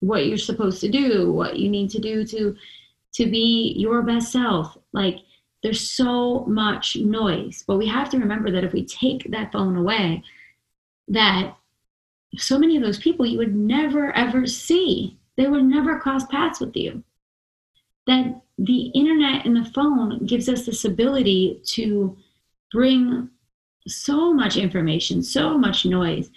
what 0.00 0.26
you're 0.26 0.38
supposed 0.38 0.80
to 0.80 0.88
do, 0.90 1.32
what 1.32 1.58
you 1.58 1.68
need 1.68 1.90
to 1.90 1.98
do 1.98 2.24
to 2.26 2.56
to 3.12 3.26
be 3.26 3.74
your 3.76 4.02
best 4.02 4.32
self. 4.32 4.76
Like 4.92 5.18
there's 5.62 5.90
so 5.90 6.44
much 6.46 6.96
noise. 6.96 7.64
But 7.66 7.76
we 7.76 7.86
have 7.86 8.08
to 8.10 8.18
remember 8.18 8.50
that 8.50 8.64
if 8.64 8.72
we 8.72 8.84
take 8.86 9.30
that 9.30 9.52
phone 9.52 9.76
away, 9.76 10.22
that 11.08 11.56
so 12.36 12.58
many 12.58 12.76
of 12.76 12.82
those 12.82 12.98
people 12.98 13.26
you 13.26 13.38
would 13.38 13.54
never 13.54 14.12
ever 14.16 14.46
see, 14.46 15.18
they 15.36 15.46
would 15.46 15.64
never 15.64 15.98
cross 15.98 16.24
paths 16.26 16.60
with 16.60 16.76
you. 16.76 17.02
That 18.06 18.40
the 18.58 18.86
internet 18.88 19.44
and 19.44 19.56
the 19.56 19.70
phone 19.70 20.26
gives 20.26 20.48
us 20.48 20.66
this 20.66 20.84
ability 20.84 21.62
to 21.66 22.16
bring 22.72 23.28
so 23.86 24.32
much 24.32 24.56
information, 24.56 25.22
so 25.22 25.58
much 25.58 25.84
noise, 25.84 26.30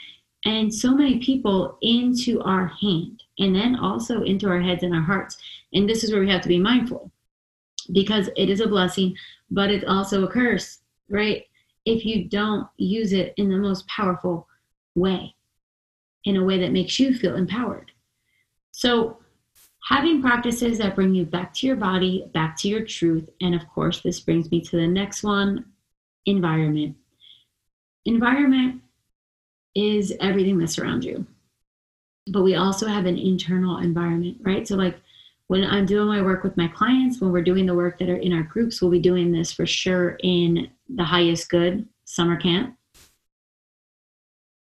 and 0.45 0.73
so 0.73 0.95
many 0.95 1.19
people 1.19 1.78
into 1.82 2.41
our 2.41 2.67
hand, 2.67 3.22
and 3.39 3.56
then 3.56 3.76
also 3.76 4.24
into 4.24 4.48
our 4.48 4.62
heads 4.62 4.84
and 4.84 4.93
our 4.93 5.02
hearts. 5.02 5.38
And 5.74 5.89
this 5.89 6.04
is 6.04 6.12
where 6.12 6.22
we 6.22 6.30
have 6.30 6.41
to 6.41 6.48
be 6.48 6.60
mindful 6.60 7.12
because 7.91 8.30
it 8.38 8.50
is 8.50 8.60
a 8.60 8.67
blessing, 8.67 9.15
but 9.52 9.69
it's 9.69 9.86
also 9.88 10.24
a 10.24 10.32
curse, 10.32 10.80
right? 11.10 11.46
If 11.86 12.06
you 12.06 12.26
don't 12.26 12.67
use 12.78 13.13
it 13.13 13.34
in 13.38 13.50
the 13.50 13.58
most 13.58 13.88
powerful 13.88 14.48
way, 14.96 15.36
in 16.26 16.38
a 16.38 16.43
way 16.43 16.60
that 16.60 16.72
makes 16.72 17.00
you 17.00 17.13
feel 17.13 17.36
empowered. 17.36 17.91
So, 18.72 19.17
having 19.89 20.22
practices 20.22 20.78
that 20.78 20.96
bring 20.96 21.13
you 21.13 21.26
back 21.26 21.54
to 21.56 21.67
your 21.67 21.76
body, 21.76 22.26
back 22.34 22.58
to 22.60 22.69
your 22.69 22.86
truth, 22.86 23.30
and 23.41 23.54
of 23.54 23.67
course, 23.69 24.00
this 24.00 24.19
brings 24.22 24.50
me 24.50 24.62
to 24.62 24.78
the 24.78 24.88
next 24.88 25.24
one 25.24 25.65
environment. 26.26 26.96
Environment 28.06 28.82
is 29.76 30.13
everything 30.22 30.58
that 30.60 30.69
surrounds 30.69 31.06
you, 31.06 31.26
but 32.27 32.43
we 32.43 32.55
also 32.55 32.88
have 32.88 33.05
an 33.05 33.17
internal 33.17 33.79
environment, 33.79 34.38
right? 34.41 34.67
So, 34.67 34.75
like, 34.75 34.99
when 35.47 35.65
I'm 35.65 35.86
doing 35.86 36.07
my 36.07 36.21
work 36.21 36.43
with 36.43 36.57
my 36.57 36.67
clients, 36.67 37.19
when 37.19 37.31
we're 37.31 37.41
doing 37.43 37.65
the 37.65 37.75
work 37.75 37.99
that 37.99 38.09
are 38.09 38.17
in 38.17 38.33
our 38.33 38.43
groups, 38.43 38.81
we'll 38.81 38.91
be 38.91 38.99
doing 38.99 39.31
this 39.31 39.51
for 39.51 39.65
sure 39.65 40.17
in 40.23 40.69
the 40.89 41.03
highest 41.03 41.49
good 41.49 41.88
summer 42.05 42.38
camp. 42.38 42.77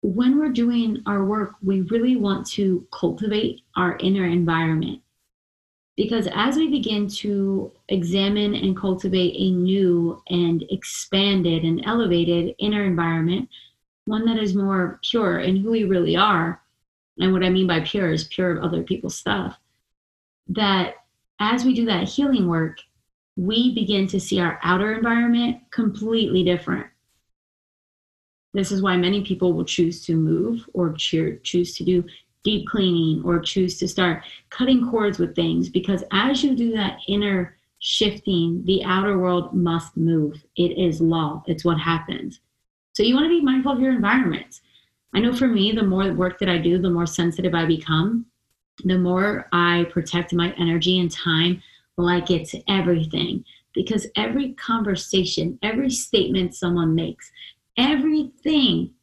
When 0.02 0.40
we're 0.40 0.50
doing 0.50 1.02
our 1.06 1.24
work, 1.24 1.56
we 1.62 1.82
really 1.82 2.16
want 2.16 2.48
to 2.52 2.88
cultivate 2.92 3.62
our 3.76 3.98
inner 3.98 4.26
environment. 4.26 5.02
Because 5.96 6.28
as 6.34 6.56
we 6.56 6.70
begin 6.70 7.08
to 7.08 7.72
examine 7.90 8.56
and 8.56 8.76
cultivate 8.76 9.36
a 9.38 9.52
new 9.52 10.22
and 10.30 10.64
expanded 10.72 11.64
and 11.64 11.84
elevated 11.86 12.56
inner 12.58 12.84
environment, 12.84 13.48
one 14.06 14.26
that 14.26 14.38
is 14.38 14.56
more 14.56 15.00
pure 15.04 15.40
in 15.40 15.58
who 15.58 15.70
we 15.72 15.84
really 15.84 16.16
are, 16.16 16.63
and 17.20 17.32
what 17.32 17.44
I 17.44 17.50
mean 17.50 17.68
by 17.68 17.82
pure 17.82 18.12
is 18.12 18.26
pure 18.26 18.58
of 18.58 18.64
other 18.64 18.84
people's 18.84 19.16
stuff, 19.16 19.58
that 20.48 20.96
as 21.40 21.66
we 21.66 21.74
do 21.74 21.86
that 21.86 22.08
healing 22.08 22.48
work, 22.48 22.78
we 23.36 23.74
begin 23.74 24.08
to 24.08 24.20
see 24.20 24.40
our 24.40 24.60
outer 24.64 24.94
environment 24.94 25.62
completely 25.72 26.44
different. 26.44 26.88
This 28.54 28.72
is 28.72 28.82
why 28.82 28.98
many 28.98 29.24
people 29.24 29.54
will 29.54 29.66
choose 29.66 30.06
to 30.06 30.16
move 30.16 30.68
or 30.74 30.94
choose 30.94 31.76
to 31.76 31.84
do 31.84 32.04
deep 32.44 32.68
cleaning 32.68 33.24
or 33.26 33.40
choose 33.40 33.80
to 33.80 33.88
start 33.88 34.24
cutting 34.50 34.88
cords 34.90 35.18
with 35.18 35.36
things 35.36 35.70
because 35.70 36.04
as 36.12 36.44
you 36.44 36.56
do 36.56 36.72
that 36.74 37.00
inner 37.08 37.58
shifting, 37.80 38.64
the 38.66 38.84
outer 38.84 39.18
world 39.18 39.54
must 39.54 39.98
move. 39.98 40.44
It 40.56 40.78
is 40.78 41.02
law, 41.02 41.44
it's 41.48 41.66
what 41.66 41.80
happens. 41.80 42.42
So 42.94 43.02
you 43.02 43.16
want 43.16 43.26
to 43.26 43.30
be 43.30 43.42
mindful 43.42 43.72
of 43.72 43.80
your 43.80 43.92
environment. 43.92 44.62
I 45.14 45.20
know 45.20 45.34
for 45.34 45.48
me, 45.48 45.72
the 45.72 45.84
more 45.84 46.12
work 46.14 46.40
that 46.40 46.50
I 46.50 46.58
do, 46.58 46.80
the 46.80 46.90
more 46.90 47.06
sensitive 47.06 47.54
I 47.54 47.66
become 47.66 48.26
the 48.84 48.98
more 48.98 49.48
I 49.52 49.86
protect 49.92 50.34
my 50.34 50.54
energy 50.58 51.00
and 51.00 51.12
time 51.12 51.62
like 51.98 52.32
it's 52.32 52.56
everything. 52.68 53.44
Because 53.74 54.08
every 54.16 54.54
conversation, 54.54 55.58
every 55.64 55.90
statement 55.90 56.56
someone 56.56 56.94
makes, 56.94 57.32
everything 57.78 58.94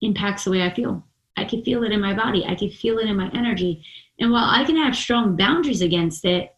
impacts 0.00 0.44
the 0.44 0.50
way 0.50 0.62
I 0.62 0.74
feel. 0.74 1.04
I 1.36 1.44
can 1.44 1.62
feel 1.62 1.84
it 1.84 1.92
in 1.92 2.00
my 2.00 2.14
body, 2.14 2.44
I 2.44 2.54
can 2.54 2.70
feel 2.70 2.98
it 2.98 3.06
in 3.06 3.16
my 3.16 3.30
energy. 3.34 3.84
And 4.18 4.30
while 4.30 4.48
I 4.48 4.64
can 4.64 4.76
have 4.76 4.96
strong 4.96 5.36
boundaries 5.36 5.82
against 5.82 6.24
it, 6.24 6.54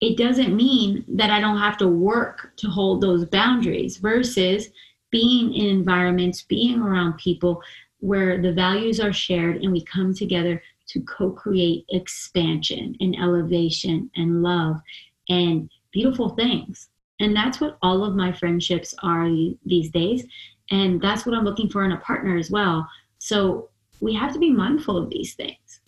it 0.00 0.18
doesn't 0.18 0.54
mean 0.54 1.04
that 1.08 1.30
I 1.30 1.40
don't 1.40 1.58
have 1.58 1.78
to 1.78 1.88
work 1.88 2.52
to 2.56 2.68
hold 2.68 3.00
those 3.00 3.24
boundaries 3.24 3.96
versus 3.98 4.68
being 5.14 5.54
in 5.54 5.66
environments, 5.66 6.42
being 6.42 6.80
around 6.80 7.16
people 7.18 7.62
where 8.00 8.42
the 8.42 8.52
values 8.52 8.98
are 8.98 9.12
shared 9.12 9.62
and 9.62 9.70
we 9.70 9.80
come 9.84 10.12
together 10.12 10.60
to 10.88 11.00
co 11.02 11.30
create 11.30 11.84
expansion 11.90 12.96
and 12.98 13.14
elevation 13.14 14.10
and 14.16 14.42
love 14.42 14.80
and 15.28 15.70
beautiful 15.92 16.30
things. 16.30 16.88
And 17.20 17.34
that's 17.34 17.60
what 17.60 17.78
all 17.80 18.04
of 18.04 18.16
my 18.16 18.32
friendships 18.32 18.92
are 19.04 19.30
these 19.64 19.88
days. 19.92 20.26
And 20.72 21.00
that's 21.00 21.24
what 21.24 21.36
I'm 21.36 21.44
looking 21.44 21.68
for 21.68 21.84
in 21.84 21.92
a 21.92 21.98
partner 21.98 22.36
as 22.36 22.50
well. 22.50 22.84
So 23.18 23.68
we 24.00 24.14
have 24.14 24.32
to 24.32 24.40
be 24.40 24.50
mindful 24.50 24.96
of 24.96 25.10
these 25.10 25.34
things. 25.34 25.80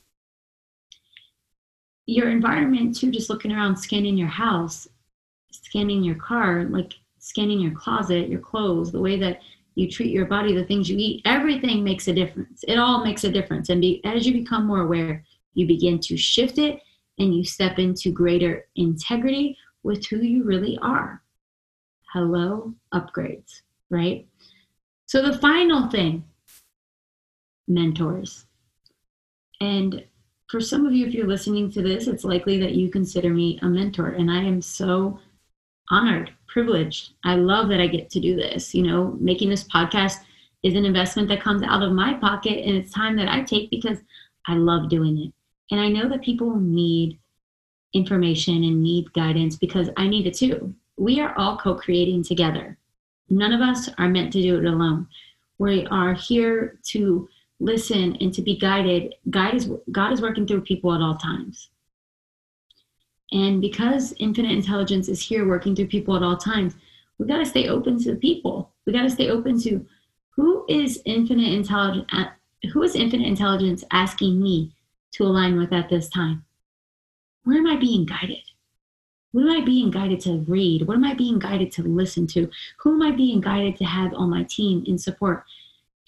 Your 2.07 2.31
environment, 2.31 2.97
too, 2.97 3.11
just 3.11 3.29
looking 3.29 3.51
around, 3.51 3.77
scanning 3.77 4.17
your 4.17 4.29
house, 4.29 4.87
scanning 5.51 6.05
your 6.05 6.15
car, 6.15 6.67
like 6.71 6.93
scanning 7.27 7.59
your 7.59 7.73
closet, 7.73 8.29
your 8.29 8.39
clothes, 8.39 8.93
the 8.93 9.01
way 9.01 9.19
that 9.19 9.41
you 9.75 9.91
treat 9.91 10.13
your 10.13 10.27
body, 10.27 10.55
the 10.55 10.65
things 10.65 10.89
you 10.89 10.97
eat, 10.97 11.23
everything 11.25 11.83
makes 11.83 12.07
a 12.07 12.13
difference. 12.13 12.65
It 12.69 12.79
all 12.79 13.03
makes 13.03 13.25
a 13.25 13.33
difference. 13.33 13.69
And 13.69 13.81
be, 13.81 14.01
as 14.05 14.25
you 14.25 14.33
become 14.33 14.65
more 14.65 14.83
aware, 14.83 15.25
you 15.55 15.67
begin 15.67 15.99
to 16.01 16.17
shift 16.17 16.59
it 16.59 16.81
and 17.19 17.35
you 17.35 17.45
step 17.45 17.81
into 17.81 18.13
greater 18.13 18.69
integrity 18.77 19.59
with 19.83 20.07
who 20.07 20.19
you 20.19 20.45
really 20.45 20.79
are. 20.81 21.21
Hello, 22.13 22.73
upgrades, 22.95 23.63
right? 23.91 24.25
So, 25.07 25.21
the 25.21 25.39
final 25.39 25.91
thing 25.91 26.25
mentors. 27.67 28.47
And 29.61 30.05
for 30.49 30.61
some 30.61 30.87
of 30.87 30.93
you, 30.93 31.09
if 31.09 31.13
you're 31.13 31.27
listening 31.27 31.73
to 31.73 31.83
this, 31.83 32.07
it's 32.07 32.23
likely 32.23 32.61
that 32.61 32.77
you 32.77 32.89
consider 32.89 33.31
me 33.31 33.59
a 33.63 33.67
mentor. 33.67 34.11
And 34.11 34.31
I 34.31 34.45
am 34.45 34.63
so 34.63 35.19
honored, 35.91 36.33
privileged. 36.57 37.13
I 37.23 37.35
love 37.35 37.69
that 37.69 37.83
I 37.83 37.87
get 37.87 38.09
to 38.09 38.19
do 38.19 38.35
this. 38.35 38.75
You 38.75 38.85
know, 38.85 39.15
making 39.21 39.51
this 39.51 39.65
podcast 39.65 40.21
is 40.63 40.75
an 40.75 40.87
investment 40.87 41.29
that 41.29 41.43
comes 41.43 41.63
out 41.63 41.83
of 41.83 41.93
my 41.93 42.15
pocket 42.15 42.65
and 42.65 42.75
it's 42.75 42.91
time 42.91 43.15
that 43.17 43.29
I 43.29 43.43
take 43.43 43.69
because 43.69 43.99
I 44.47 44.55
love 44.55 44.89
doing 44.89 45.19
it. 45.19 45.35
And 45.71 45.79
I 45.79 45.91
know 45.91 46.09
that 46.09 46.23
people 46.23 46.59
need 46.59 47.19
information 47.93 48.65
and 48.65 48.83
need 48.83 49.13
guidance 49.13 49.57
because 49.57 49.91
I 49.99 50.09
need 50.09 50.27
it 50.27 50.33
too. 50.33 50.75
We 50.97 51.21
are 51.21 51.37
all 51.37 51.59
co 51.59 51.75
creating 51.75 52.25
together. 52.25 52.79
None 53.29 53.53
of 53.53 53.61
us 53.61 53.91
are 53.99 54.09
meant 54.09 54.33
to 54.33 54.41
do 54.41 54.57
it 54.57 54.65
alone. 54.65 55.09
We 55.59 55.87
are 55.89 56.15
here 56.15 56.79
to 56.85 57.29
listen 57.61 58.17
and 58.23 58.33
to 58.33 58.41
be 58.41 58.57
guided. 58.57 59.15
God 59.29 59.53
is, 59.53 59.71
God 59.93 60.11
is 60.11 60.23
working 60.23 60.47
through 60.47 60.63
people 60.63 60.95
at 60.95 61.03
all 61.03 61.19
times. 61.19 61.69
And 63.33 63.61
because 63.61 64.15
infinite 64.19 64.53
intelligence 64.53 65.09
is 65.09 65.21
here 65.21 65.49
working 65.49 65.75
through 65.75 65.89
people 65.89 66.17
at 66.17 66.23
all 66.23 66.37
times, 66.37 66.75
we 67.19 67.27
got 67.27 67.39
to 67.39 67.47
stay 67.47 67.69
open 67.69 67.99
to 68.03 68.13
the 68.13 68.19
people. 68.19 68.73
We 68.85 68.93
got 68.93 69.03
to 69.03 69.11
stay 69.11 69.31
open 69.31 69.61
to 69.63 69.85
who 70.31 70.65
is 70.69 71.01
infinite 71.05 71.53
intelligence 71.53 72.11
who 72.73 72.83
is 72.83 72.95
infinite 72.95 73.27
intelligence 73.27 73.85
asking 73.91 74.43
me 74.43 74.73
to 75.13 75.25
align 75.25 75.57
with 75.57 75.73
at 75.73 75.89
this 75.89 76.09
time? 76.09 76.45
Where 77.45 77.59
am 77.59 77.67
I 77.67 77.77
being 77.77 78.05
guided? 78.05 78.43
What 79.33 79.43
am 79.43 79.63
I 79.63 79.65
being 79.65 79.91
guided 79.91 80.21
to 80.21 80.45
read? 80.49 80.87
What 80.87 80.97
am 80.97 81.05
I 81.05 81.15
being 81.15 81.39
guided 81.39 81.73
to 81.73 81.83
listen 81.83 82.27
to? 82.29 82.51
Who 82.79 82.95
am 82.95 83.03
I 83.03 83.15
being 83.15 83.41
guided 83.41 83.77
to 83.77 83.85
have 83.85 84.13
on 84.15 84.31
my 84.31 84.45
team 84.45 84.85
in 84.87 84.99
support? 84.99 85.45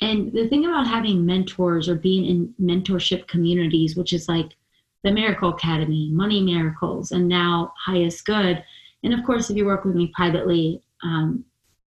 And 0.00 0.32
the 0.32 0.48
thing 0.48 0.64
about 0.64 0.86
having 0.86 1.26
mentors 1.26 1.88
or 1.88 1.94
being 1.94 2.24
in 2.24 2.54
mentorship 2.60 3.26
communities, 3.28 3.96
which 3.96 4.12
is 4.12 4.28
like 4.28 4.56
the 5.04 5.12
Miracle 5.12 5.50
Academy, 5.50 6.10
Money 6.12 6.42
Miracles, 6.42 7.12
and 7.12 7.28
now 7.28 7.72
Highest 7.84 8.24
Good. 8.24 8.62
And 9.02 9.14
of 9.14 9.24
course, 9.24 9.48
if 9.48 9.56
you 9.56 9.64
work 9.64 9.84
with 9.84 9.94
me 9.94 10.12
privately, 10.14 10.82
um, 11.02 11.44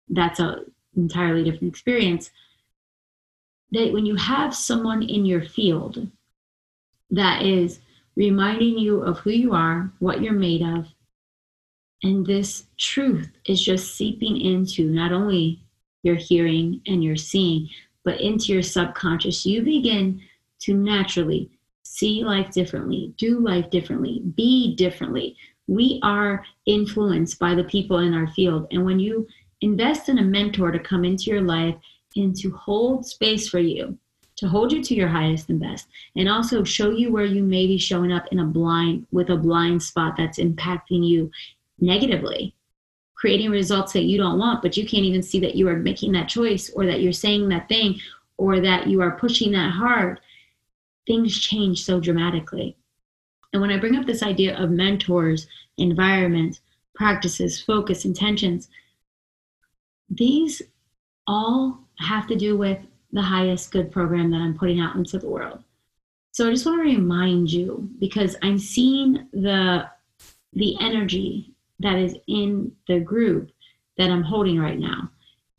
that's 0.10 0.40
an 0.40 0.72
entirely 0.96 1.44
different 1.44 1.72
experience. 1.72 2.32
That 3.72 3.94
when 3.94 4.06
you 4.06 4.16
have 4.16 4.56
someone 4.56 5.04
in 5.04 5.26
your 5.26 5.42
field 5.42 6.08
that 7.12 7.44
is 7.44 7.80
reminding 8.16 8.78
you 8.78 9.02
of 9.02 9.20
who 9.20 9.32
you 9.32 9.54
are, 9.54 9.92
what 10.00 10.22
you're 10.22 10.34
made 10.34 10.62
of, 10.62 10.88
and 12.04 12.26
this 12.26 12.66
truth 12.78 13.32
is 13.46 13.64
just 13.64 13.96
seeping 13.96 14.40
into 14.40 14.90
not 14.90 15.12
only 15.12 15.62
your 16.04 16.16
hearing 16.16 16.82
and 16.86 17.04
your 17.04 17.16
seeing, 17.16 17.70
but 18.04 18.22
into 18.22 18.54
your 18.54 18.64
subconscious, 18.64 19.46
you 19.46 19.62
begin 19.62 20.22
to 20.60 20.74
naturally 20.74 21.50
see 21.98 22.24
life 22.24 22.52
differently, 22.52 23.12
do 23.18 23.40
life 23.40 23.70
differently, 23.72 24.22
be 24.36 24.76
differently. 24.76 25.36
We 25.68 26.00
are 26.04 26.46
influenced 26.68 27.40
by 27.40 27.56
the 27.56 27.64
people 27.64 27.98
in 28.00 28.14
our 28.14 28.28
field. 28.28 28.68
And 28.72 28.86
when 28.86 29.00
you 29.00 29.28
invest 29.62 30.08
in 30.08 30.20
a 30.20 30.24
mentor 30.24 30.72
to 30.72 30.80
come 30.80 31.04
into 31.04 31.32
your 31.32 31.42
life 31.42 31.76
and 32.16 32.36
to 32.36 32.52
hold 32.52 33.08
space 33.08 33.50
for 33.50 33.60
you, 33.60 33.98
to 34.36 34.48
hold 34.48 34.72
you 34.72 34.84
to 34.84 34.94
your 34.94 35.08
highest 35.08 35.50
and 35.50 35.60
best, 35.60 35.88
and 36.16 36.30
also 36.30 36.64
show 36.64 36.92
you 36.92 37.12
where 37.12 37.26
you 37.26 37.42
may 37.42 37.66
be 37.66 37.80
showing 37.80 38.12
up 38.12 38.28
in 38.32 38.40
a 38.40 38.46
blind 38.46 39.08
with 39.12 39.32
a 39.32 39.36
blind 39.36 39.82
spot 39.82 40.14
that's 40.16 40.38
impacting 40.38 41.04
you 41.04 41.32
negatively, 41.80 42.54
creating 43.16 43.50
results 43.50 43.94
that 43.94 44.04
you 44.04 44.20
don't 44.20 44.38
want, 44.38 44.62
but 44.62 44.78
you 44.78 44.86
can't 44.88 45.06
even 45.06 45.24
see 45.24 45.40
that 45.40 45.56
you 45.56 45.68
are 45.68 45.78
making 45.78 46.12
that 46.12 46.30
choice 46.30 46.70
or 46.76 46.86
that 46.86 47.02
you're 47.02 47.12
saying 47.12 47.50
that 47.50 47.68
thing 47.68 48.00
or 48.38 48.60
that 48.60 48.86
you 48.86 49.02
are 49.02 49.18
pushing 49.18 49.52
that 49.52 49.72
hard 49.72 50.20
things 51.08 51.40
change 51.40 51.84
so 51.84 52.00
dramatically. 52.00 52.78
And 53.54 53.62
when 53.62 53.72
I 53.72 53.80
bring 53.80 53.96
up 53.96 54.06
this 54.06 54.22
idea 54.22 54.58
of 54.62 54.70
mentors, 54.70 55.48
environment, 55.78 56.60
practices, 56.94 57.62
focus, 57.62 58.06
intentions, 58.06 58.70
these 60.10 60.62
all 61.26 61.80
have 62.00 62.28
to 62.28 62.36
do 62.36 62.58
with 62.58 62.80
the 63.14 63.22
highest 63.22 63.72
good 63.72 63.92
program 63.92 64.30
that 64.32 64.42
I'm 64.42 64.58
putting 64.58 64.80
out 64.80 64.96
into 64.96 65.18
the 65.18 65.30
world. 65.30 65.64
So 66.32 66.48
I 66.48 66.52
just 66.52 66.66
want 66.66 66.80
to 66.80 66.84
remind 66.84 67.52
you 67.52 67.90
because 68.00 68.36
I'm 68.44 68.60
seeing 68.60 69.28
the 69.34 69.90
the 70.54 70.76
energy 70.80 71.54
that 71.80 71.98
is 71.98 72.16
in 72.28 72.72
the 72.88 73.00
group 73.00 73.52
that 73.98 74.10
I'm 74.10 74.24
holding 74.24 74.60
right 74.60 74.80
now. 74.80 75.10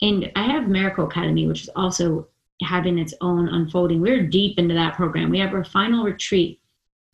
And 0.02 0.30
I 0.34 0.44
have 0.44 0.68
Miracle 0.68 1.06
Academy, 1.06 1.46
which 1.46 1.62
is 1.62 1.70
also 1.74 2.28
having 2.62 2.98
its 2.98 3.14
own 3.20 3.48
unfolding. 3.48 4.00
We're 4.00 4.26
deep 4.26 4.58
into 4.58 4.74
that 4.74 4.94
program. 4.94 5.30
We 5.30 5.38
have 5.38 5.54
our 5.54 5.64
final 5.64 6.04
retreat 6.04 6.60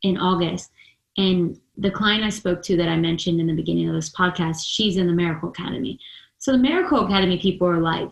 in 0.02 0.18
August. 0.18 0.70
And 1.16 1.60
the 1.76 1.90
client 1.90 2.24
I 2.24 2.30
spoke 2.30 2.62
to 2.62 2.76
that 2.76 2.88
I 2.88 2.96
mentioned 2.96 3.40
in 3.40 3.46
the 3.46 3.54
beginning 3.54 3.88
of 3.88 3.94
this 3.94 4.10
podcast, 4.10 4.64
she's 4.64 4.96
in 4.96 5.06
the 5.06 5.12
Miracle 5.12 5.50
Academy. 5.50 5.98
So 6.38 6.52
the 6.52 6.58
Miracle 6.58 7.04
Academy 7.04 7.38
people 7.38 7.68
are 7.68 7.80
like 7.80 8.10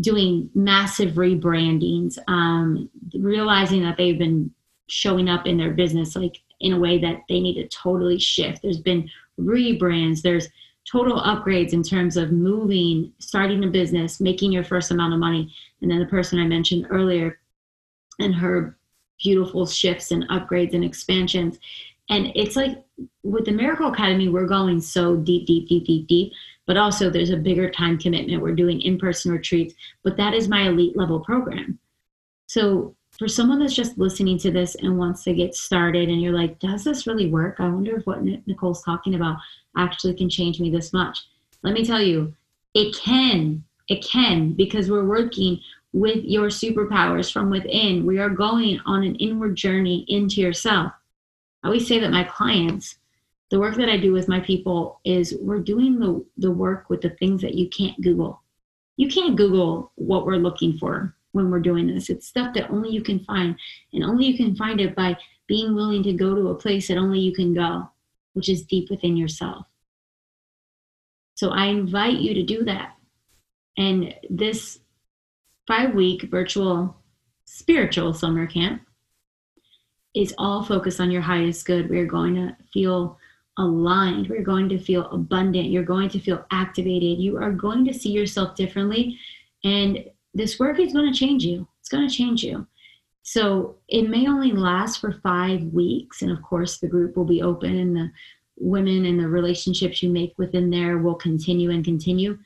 doing 0.00 0.50
massive 0.54 1.12
rebrandings, 1.14 2.18
um, 2.28 2.90
realizing 3.14 3.82
that 3.82 3.96
they've 3.96 4.18
been 4.18 4.50
showing 4.88 5.28
up 5.28 5.46
in 5.46 5.56
their 5.56 5.72
business 5.72 6.14
like 6.14 6.36
in 6.60 6.72
a 6.72 6.78
way 6.78 6.98
that 6.98 7.20
they 7.28 7.40
need 7.40 7.54
to 7.54 7.68
totally 7.68 8.18
shift. 8.18 8.62
There's 8.62 8.80
been 8.80 9.08
rebrands, 9.38 10.22
there's 10.22 10.48
total 10.90 11.20
upgrades 11.20 11.72
in 11.72 11.82
terms 11.82 12.16
of 12.16 12.30
moving, 12.30 13.12
starting 13.18 13.64
a 13.64 13.68
business, 13.68 14.20
making 14.20 14.52
your 14.52 14.64
first 14.64 14.90
amount 14.90 15.12
of 15.12 15.18
money. 15.18 15.52
And 15.82 15.90
then 15.90 15.98
the 15.98 16.06
person 16.06 16.38
I 16.38 16.46
mentioned 16.46 16.86
earlier 16.90 17.38
and 18.18 18.34
her 18.34 18.76
beautiful 19.22 19.66
shifts 19.66 20.10
and 20.10 20.28
upgrades 20.28 20.74
and 20.74 20.84
expansions. 20.84 21.58
And 22.08 22.32
it's 22.34 22.56
like 22.56 22.82
with 23.22 23.44
the 23.44 23.52
Miracle 23.52 23.92
Academy, 23.92 24.28
we're 24.28 24.46
going 24.46 24.80
so 24.80 25.16
deep, 25.16 25.46
deep, 25.46 25.68
deep, 25.68 25.86
deep, 25.86 26.06
deep. 26.06 26.32
But 26.66 26.76
also, 26.76 27.10
there's 27.10 27.30
a 27.30 27.36
bigger 27.36 27.70
time 27.70 27.96
commitment. 27.96 28.42
We're 28.42 28.54
doing 28.54 28.80
in 28.80 28.98
person 28.98 29.30
retreats, 29.30 29.74
but 30.02 30.16
that 30.16 30.34
is 30.34 30.48
my 30.48 30.68
elite 30.68 30.96
level 30.96 31.20
program. 31.20 31.78
So, 32.46 32.96
for 33.16 33.28
someone 33.28 33.60
that's 33.60 33.74
just 33.74 33.96
listening 33.96 34.36
to 34.38 34.50
this 34.50 34.74
and 34.74 34.98
wants 34.98 35.22
to 35.24 35.32
get 35.32 35.54
started, 35.54 36.08
and 36.08 36.20
you're 36.20 36.34
like, 36.34 36.58
does 36.58 36.84
this 36.84 37.06
really 37.06 37.30
work? 37.30 37.56
I 37.60 37.68
wonder 37.68 37.96
if 37.96 38.06
what 38.06 38.22
Nicole's 38.22 38.82
talking 38.82 39.14
about 39.14 39.38
actually 39.76 40.14
can 40.14 40.28
change 40.28 40.60
me 40.60 40.70
this 40.70 40.92
much. 40.92 41.20
Let 41.62 41.72
me 41.72 41.84
tell 41.84 42.02
you, 42.02 42.34
it 42.74 42.94
can. 42.96 43.64
It 43.88 44.04
can 44.04 44.52
because 44.52 44.90
we're 44.90 45.04
working 45.04 45.60
with 45.92 46.24
your 46.24 46.48
superpowers 46.48 47.32
from 47.32 47.50
within. 47.50 48.04
We 48.04 48.18
are 48.18 48.28
going 48.28 48.80
on 48.84 49.04
an 49.04 49.14
inward 49.16 49.56
journey 49.56 50.04
into 50.08 50.40
yourself. 50.40 50.92
I 51.62 51.68
always 51.68 51.86
say 51.86 51.98
that 52.00 52.10
my 52.10 52.24
clients, 52.24 52.96
the 53.50 53.60
work 53.60 53.76
that 53.76 53.88
I 53.88 53.96
do 53.96 54.12
with 54.12 54.28
my 54.28 54.40
people 54.40 55.00
is 55.04 55.36
we're 55.40 55.60
doing 55.60 55.98
the, 55.98 56.24
the 56.36 56.50
work 56.50 56.90
with 56.90 57.00
the 57.00 57.10
things 57.10 57.42
that 57.42 57.54
you 57.54 57.68
can't 57.68 58.00
Google. 58.02 58.42
You 58.96 59.08
can't 59.08 59.36
Google 59.36 59.92
what 59.94 60.26
we're 60.26 60.36
looking 60.36 60.78
for 60.78 61.14
when 61.32 61.50
we're 61.50 61.60
doing 61.60 61.86
this. 61.86 62.10
It's 62.10 62.26
stuff 62.26 62.54
that 62.54 62.70
only 62.70 62.90
you 62.90 63.02
can 63.02 63.20
find, 63.20 63.56
and 63.92 64.04
only 64.04 64.26
you 64.26 64.36
can 64.36 64.56
find 64.56 64.80
it 64.80 64.94
by 64.96 65.16
being 65.46 65.74
willing 65.74 66.02
to 66.02 66.12
go 66.12 66.34
to 66.34 66.48
a 66.48 66.54
place 66.54 66.88
that 66.88 66.98
only 66.98 67.20
you 67.20 67.32
can 67.32 67.54
go 67.54 67.88
which 68.36 68.50
is 68.50 68.66
deep 68.66 68.90
within 68.90 69.16
yourself. 69.16 69.64
So 71.36 71.52
I 71.52 71.66
invite 71.68 72.18
you 72.18 72.34
to 72.34 72.42
do 72.42 72.64
that. 72.64 72.94
And 73.76 74.14
this 74.30 74.80
five 75.66 75.94
week 75.94 76.22
virtual 76.30 76.96
spiritual 77.44 78.12
summer 78.14 78.46
camp 78.46 78.82
is 80.14 80.34
all 80.38 80.64
focused 80.64 81.00
on 81.00 81.10
your 81.10 81.22
highest 81.22 81.66
good. 81.66 81.90
We're 81.90 82.06
going 82.06 82.34
to 82.36 82.56
feel 82.72 83.18
aligned. 83.58 84.28
We're 84.28 84.42
going 84.42 84.68
to 84.70 84.78
feel 84.78 85.10
abundant. 85.10 85.70
You're 85.70 85.82
going 85.82 86.08
to 86.10 86.20
feel 86.20 86.44
activated. 86.50 87.18
You 87.18 87.36
are 87.38 87.52
going 87.52 87.84
to 87.86 87.94
see 87.94 88.10
yourself 88.10 88.54
differently. 88.54 89.18
And 89.64 90.04
this 90.34 90.58
work 90.58 90.78
is 90.78 90.92
going 90.92 91.12
to 91.12 91.18
change 91.18 91.44
you. 91.44 91.66
It's 91.80 91.88
going 91.88 92.08
to 92.08 92.14
change 92.14 92.42
you. 92.42 92.66
So 93.22 93.76
it 93.88 94.08
may 94.08 94.28
only 94.28 94.52
last 94.52 95.00
for 95.00 95.20
five 95.22 95.62
weeks. 95.64 96.22
And 96.22 96.30
of 96.30 96.42
course, 96.42 96.78
the 96.78 96.86
group 96.86 97.16
will 97.16 97.24
be 97.24 97.42
open 97.42 97.76
and 97.76 97.96
the 97.96 98.10
women 98.56 99.04
and 99.04 99.18
the 99.18 99.28
relationships 99.28 100.02
you 100.02 100.10
make 100.10 100.34
within 100.38 100.70
there 100.70 100.98
will 100.98 101.14
continue 101.14 101.70
and 101.70 101.84
continue. 101.84 102.38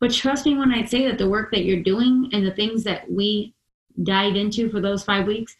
But 0.00 0.12
trust 0.12 0.46
me 0.46 0.56
when 0.56 0.72
I 0.72 0.84
say 0.84 1.06
that 1.06 1.18
the 1.18 1.28
work 1.28 1.50
that 1.52 1.64
you're 1.64 1.82
doing 1.82 2.28
and 2.32 2.46
the 2.46 2.54
things 2.54 2.84
that 2.84 3.10
we 3.10 3.54
dive 4.02 4.36
into 4.36 4.70
for 4.70 4.80
those 4.80 5.04
five 5.04 5.26
weeks, 5.26 5.56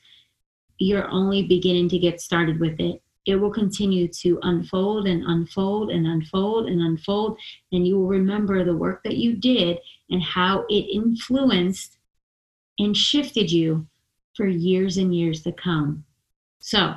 you're 0.79 1.09
only 1.11 1.43
beginning 1.43 1.89
to 1.91 1.99
get 1.99 2.21
started 2.21 2.61
with 2.61 2.79
it. 2.79 3.03
It 3.25 3.37
will 3.37 3.51
continue 3.51 4.07
to 4.09 4.39
unfold 4.43 5.09
and 5.09 5.25
unfold 5.25 5.91
and 5.91 6.07
unfold 6.07 6.69
and 6.69 6.81
unfold. 6.81 7.39
And 7.73 7.87
you 7.87 7.99
will 7.99 8.07
remember 8.07 8.65
the 8.65 8.77
work 8.77 9.03
that 9.05 9.17
you 9.17 9.35
did 9.35 9.79
and 10.11 10.23
how 10.23 10.65
it 10.69 10.95
influenced 10.95 11.99
and 12.79 12.97
shifted 12.97 13.51
you 13.51 13.87
for 14.35 14.47
years 14.47 14.99
and 14.99 15.15
years 15.15 15.43
to 15.43 15.53
come. 15.53 16.05
So, 16.61 16.95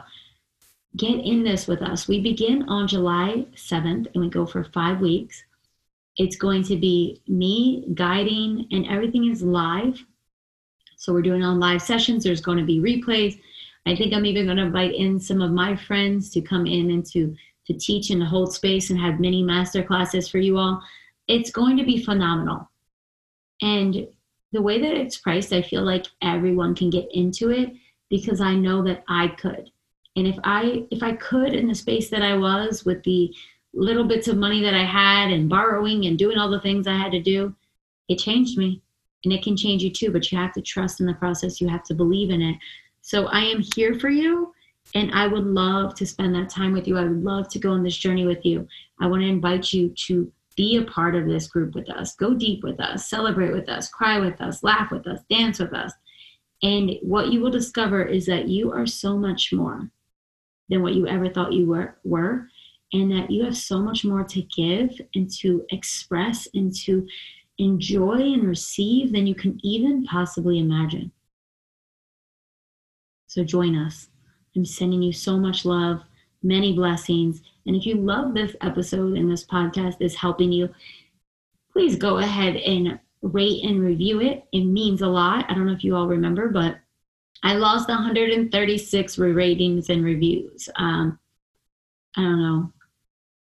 get 0.98 1.20
in 1.20 1.44
this 1.44 1.68
with 1.68 1.82
us. 1.82 2.08
We 2.08 2.20
begin 2.20 2.64
on 2.68 2.88
July 2.88 3.46
7th 3.56 4.08
and 4.14 4.24
we 4.24 4.30
go 4.30 4.46
for 4.46 4.64
five 4.66 5.00
weeks. 5.00 5.44
It's 6.18 6.36
going 6.36 6.64
to 6.64 6.76
be 6.76 7.22
me 7.28 7.86
guiding, 7.94 8.68
and 8.72 8.88
everything 8.88 9.30
is 9.32 9.42
live. 9.42 10.04
So 10.98 11.14
we're 11.14 11.22
doing 11.22 11.44
on 11.44 11.60
live 11.60 11.82
sessions. 11.82 12.24
There's 12.24 12.42
going 12.42 12.58
to 12.58 12.66
be 12.66 12.80
replays. 12.80 13.40
I 13.86 13.96
think 13.96 14.14
I'm 14.14 14.26
even 14.26 14.46
going 14.46 14.58
to 14.58 14.64
invite 14.64 14.96
in 14.96 15.20
some 15.20 15.42
of 15.42 15.52
my 15.52 15.76
friends 15.76 16.30
to 16.32 16.42
come 16.42 16.66
in 16.66 16.92
and 16.92 17.06
to 17.08 17.36
to 17.66 17.74
teach 17.76 18.10
and 18.10 18.24
hold 18.24 18.52
space 18.52 18.90
and 18.90 19.00
have 19.00 19.20
mini 19.20 19.44
master 19.44 19.84
classes 19.84 20.28
for 20.28 20.40
you 20.40 20.58
all. 20.58 20.82
It's 21.28 21.52
going 21.52 21.78
to 21.78 21.84
be 21.84 22.04
phenomenal. 22.04 22.68
And 23.62 24.08
the 24.52 24.62
way 24.62 24.82
that 24.82 24.98
it's 24.98 25.18
priced, 25.18 25.54
I 25.54 25.62
feel 25.62 25.84
like 25.84 26.08
everyone 26.24 26.74
can 26.74 26.90
get 26.90 27.08
into 27.14 27.52
it 27.52 27.74
because 28.10 28.42
I 28.42 28.56
know 28.56 28.84
that 28.84 29.04
I 29.08 29.28
could. 29.28 29.70
And 30.16 30.28
if 30.28 30.38
I 30.44 30.86
if 30.90 31.04
I 31.04 31.14
could 31.14 31.54
in 31.54 31.68
the 31.68 31.76
space 31.76 32.10
that 32.10 32.24
I 32.24 32.36
was 32.36 32.84
with 32.84 33.04
the 33.04 33.34
little 33.74 34.04
bits 34.04 34.28
of 34.28 34.38
money 34.38 34.62
that 34.62 34.74
I 34.74 34.84
had 34.84 35.32
and 35.32 35.50
borrowing 35.50 36.06
and 36.06 36.18
doing 36.18 36.38
all 36.38 36.50
the 36.50 36.62
things 36.62 36.88
I 36.88 36.98
had 36.98 37.12
to 37.12 37.22
do, 37.22 37.56
it 38.08 38.18
changed 38.18 38.58
me. 38.58 38.82
And 39.24 39.34
it 39.34 39.44
can 39.44 39.58
change 39.58 39.84
you 39.84 39.92
too, 39.92 40.12
but 40.12 40.32
you 40.32 40.38
have 40.38 40.54
to 40.54 40.62
trust 40.62 41.02
in 41.02 41.06
the 41.06 41.14
process. 41.14 41.60
You 41.60 41.68
have 41.68 41.84
to 41.84 41.94
believe 41.94 42.30
in 42.30 42.42
it. 42.42 42.56
So 43.02 43.28
I 43.28 43.42
am 43.42 43.62
here 43.76 44.00
for 44.00 44.10
you 44.10 44.54
and 44.96 45.12
I 45.12 45.28
would 45.28 45.46
love 45.46 45.94
to 45.96 46.06
spend 46.06 46.34
that 46.36 46.50
time 46.50 46.72
with 46.72 46.88
you. 46.88 46.98
I 46.98 47.04
would 47.04 47.24
love 47.24 47.50
to 47.50 47.60
go 47.60 47.72
on 47.72 47.84
this 47.84 47.98
journey 47.98 48.26
with 48.26 48.46
you. 48.46 48.68
I 49.00 49.08
want 49.08 49.22
to 49.22 49.28
invite 49.28 49.74
you 49.74 49.90
to 50.08 50.32
be 50.56 50.78
a 50.78 50.84
part 50.84 51.16
of 51.16 51.28
this 51.28 51.48
group 51.48 51.76
with 51.76 51.90
us. 51.90 52.16
Go 52.16 52.34
deep 52.34 52.64
with 52.64 52.80
us, 52.80 53.10
celebrate 53.10 53.54
with 53.54 53.70
us, 53.70 53.90
cry 53.90 54.20
with 54.20 54.42
us, 54.42 54.64
laugh 54.64 54.92
with 54.92 55.08
us, 55.08 55.20
dance 55.30 55.60
with 55.60 55.74
us. 55.74 55.94
And 56.64 56.92
what 57.02 57.32
you 57.32 57.40
will 57.40 57.52
discover 57.52 58.04
is 58.04 58.26
that 58.26 58.48
you 58.48 58.72
are 58.72 58.86
so 58.86 59.18
much 59.18 59.54
more 59.54 59.90
than 60.70 60.82
what 60.82 60.96
you 60.96 61.08
ever 61.08 61.30
thought 61.30 61.54
you 61.54 61.66
were, 61.66 61.98
were 62.04 62.48
and 62.94 63.12
that 63.12 63.30
you 63.30 63.44
have 63.44 63.58
so 63.58 63.80
much 63.80 64.04
more 64.04 64.24
to 64.24 64.42
give 64.42 65.00
and 65.16 65.30
to 65.38 65.66
express 65.70 66.48
and 66.54 66.76
to 66.76 67.08
enjoy 67.58 68.34
and 68.34 68.48
receive 68.48 69.12
than 69.12 69.28
you 69.28 69.36
can 69.36 69.60
even 69.64 70.04
possibly 70.06 70.60
imagine. 70.60 71.12
So 73.28 73.44
join 73.44 73.76
us. 73.76 74.10
I'm 74.56 74.66
sending 74.66 75.04
you 75.04 75.14
so 75.14 75.38
much 75.38 75.66
love, 75.66 76.02
many 76.42 76.74
blessings. 76.74 77.42
And 77.66 77.76
if 77.76 77.86
you 77.86 77.96
love 77.96 78.34
this 78.34 78.56
episode 78.62 79.18
and 79.18 79.32
this 79.32 79.46
podcast 79.46 79.98
is 80.00 80.16
helping 80.16 80.52
you, 80.52 80.70
please 81.72 81.96
go 81.96 82.18
ahead 82.18 82.56
and 82.56 83.00
rate 83.22 83.64
and 83.64 83.82
review 83.82 84.22
it. 84.22 84.46
It 84.52 84.66
means 84.66 85.02
a 85.02 85.08
lot. 85.08 85.46
I 85.50 85.54
don't 85.54 85.68
know 85.68 85.74
if 85.74 85.84
you 85.84 85.96
all 85.96 86.08
remember, 86.08 86.50
but 86.50 86.80
I 87.44 87.54
lost 87.54 87.90
136 87.90 89.18
ratings 89.18 89.90
and 89.90 90.04
reviews. 90.04 90.70
Um, 90.76 91.20
I 92.18 92.22
don't 92.22 92.42
know, 92.42 92.74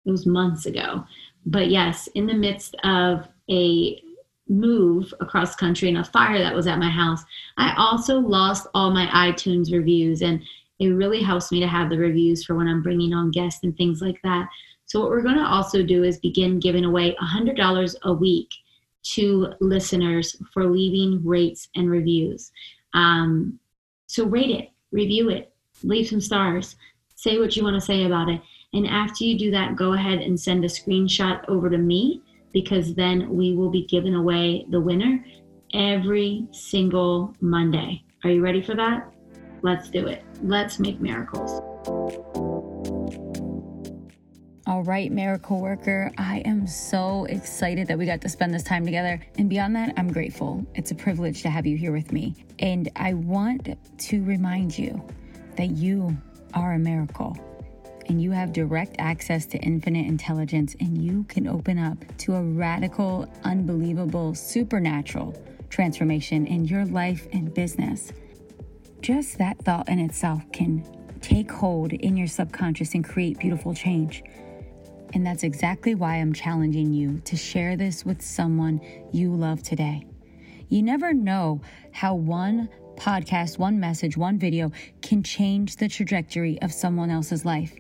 it 0.08 0.12
was 0.12 0.26
months 0.26 0.66
ago. 0.66 1.06
But 1.46 1.70
yes, 1.70 2.08
in 2.16 2.26
the 2.26 2.34
midst 2.34 2.76
of 2.84 3.28
a 3.50 4.02
move 4.50 5.14
across 5.20 5.56
country 5.56 5.90
and 5.90 5.98
a 5.98 6.04
fire 6.04 6.40
that 6.40 6.56
was 6.56 6.68
at 6.68 6.80
my 6.80 6.90
house, 6.90 7.24
I 7.58 7.76
also 7.78 8.18
lost 8.18 8.68
all 8.74 8.90
my 8.92 9.06
iTunes 9.08 9.72
reviews. 9.72 10.22
And 10.22 10.42
it 10.80 10.88
really 10.88 11.22
helps 11.22 11.52
me 11.52 11.60
to 11.60 11.68
have 11.68 11.90
the 11.90 11.98
reviews 11.98 12.44
for 12.44 12.56
when 12.56 12.68
I'm 12.68 12.82
bringing 12.82 13.14
on 13.14 13.32
guests 13.32 13.64
and 13.64 13.76
things 13.78 14.02
like 14.02 14.20
that. 14.24 14.48
So, 14.86 15.02
what 15.02 15.10
we're 15.10 15.22
going 15.22 15.36
to 15.38 15.46
also 15.46 15.84
do 15.84 16.04
is 16.04 16.18
begin 16.18 16.60
giving 16.60 16.86
away 16.86 17.16
$100 17.22 17.96
a 18.04 18.14
week 18.14 18.50
to 19.04 19.54
listeners 19.60 20.36
for 20.54 20.66
leaving 20.66 21.26
rates 21.26 21.70
and 21.76 21.90
reviews. 21.90 22.52
Um, 22.94 23.60
so 24.08 24.26
rate 24.26 24.50
it, 24.50 24.70
review 24.92 25.30
it, 25.30 25.54
leave 25.84 26.08
some 26.08 26.22
stars, 26.22 26.76
say 27.16 27.38
what 27.40 27.56
you 27.56 27.64
want 27.64 27.76
to 27.76 27.82
say 27.82 28.06
about 28.06 28.30
it. 28.30 28.42
And 28.74 28.86
after 28.86 29.24
you 29.24 29.38
do 29.38 29.52
that, 29.52 29.76
go 29.76 29.94
ahead 29.94 30.20
and 30.20 30.40
send 30.40 30.66
a 30.66 30.68
screenshot 30.68 31.48
over 31.48 31.70
to 31.70 31.78
me 31.78 32.22
because 32.54 32.94
then 32.96 33.30
we 33.30 33.56
will 33.56 33.70
be 33.70 33.86
giving 33.86 34.16
away 34.16 34.66
the 34.70 34.80
winner 34.80 35.24
every 35.74 36.48
single 36.52 37.34
Monday. 37.40 38.04
Are 38.24 38.30
you 38.30 38.42
ready 38.42 38.62
for 38.62 38.76
that? 38.76 39.14
Let's 39.62 39.90
do 39.90 40.08
it. 40.08 40.24
Let's 40.42 40.80
make 40.80 41.00
miracles. 41.00 41.62
All 44.66 44.84
right, 44.84 45.10
miracle 45.10 45.62
worker, 45.62 46.12
I 46.18 46.40
am 46.40 46.68
so 46.68 47.24
excited 47.26 47.88
that 47.88 47.98
we 47.98 48.06
got 48.06 48.20
to 48.22 48.30
spend 48.30 48.54
this 48.54 48.64
time 48.64 48.84
together. 48.84 49.22
And 49.38 49.50
beyond 49.50 49.78
that, 49.78 49.94
I'm 49.96 50.12
grateful. 50.12 50.66
It's 50.76 50.92
a 50.92 50.96
privilege 50.96 51.42
to 51.44 51.50
have 51.50 51.66
you 51.66 51.78
here 51.78 51.94
with 51.94 52.12
me. 52.12 52.36
And 52.60 52.90
I 52.98 53.14
want 53.14 53.70
to 53.98 54.24
remind 54.26 54.78
you 54.78 55.02
that 55.56 55.72
you 55.72 56.18
are 56.54 56.74
a 56.74 56.80
miracle 56.80 57.38
and 58.08 58.22
you 58.22 58.32
have 58.32 58.54
direct 58.54 58.96
access 59.00 59.46
to 59.48 59.58
infinite 59.60 60.08
intelligence, 60.08 60.76
and 60.80 61.02
you 61.02 61.24
can 61.26 61.48
open 61.48 61.78
up 61.78 61.98
to 62.20 62.36
a 62.36 62.42
radical, 62.42 63.32
unbelievable, 63.44 64.34
supernatural 64.34 65.36
transformation 65.70 66.46
in 66.46 66.66
your 66.66 66.86
life 66.86 67.28
and 67.34 67.54
business. 67.54 68.12
Just 69.02 69.38
that 69.38 69.60
thought 69.60 69.90
in 69.90 70.00
itself 70.00 70.44
can 70.52 70.86
take 71.22 71.52
hold 71.52 71.94
in 71.94 72.16
your 72.16 72.28
subconscious 72.28 72.94
and 72.94 73.04
create 73.04 73.40
beautiful 73.40 73.74
change. 73.74 74.24
And 75.14 75.26
that's 75.26 75.44
exactly 75.44 75.96
why 75.96 76.16
I'm 76.16 76.34
challenging 76.34 76.94
you 76.94 77.20
to 77.26 77.36
share 77.36 77.76
this 77.76 78.06
with 78.06 78.22
someone 78.22 78.82
you 79.12 79.34
love 79.34 79.64
today. 79.64 80.06
You 80.70 80.84
never 80.84 81.14
know 81.14 81.62
how 81.92 82.16
one 82.16 82.70
podcast, 82.96 83.58
one 83.58 83.80
message, 83.80 84.18
one 84.18 84.38
video 84.38 84.72
can 85.02 85.24
change 85.24 85.78
the 85.78 85.88
trajectory 85.88 86.62
of 86.62 86.74
someone 86.74 87.10
else's 87.10 87.46
life. 87.46 87.74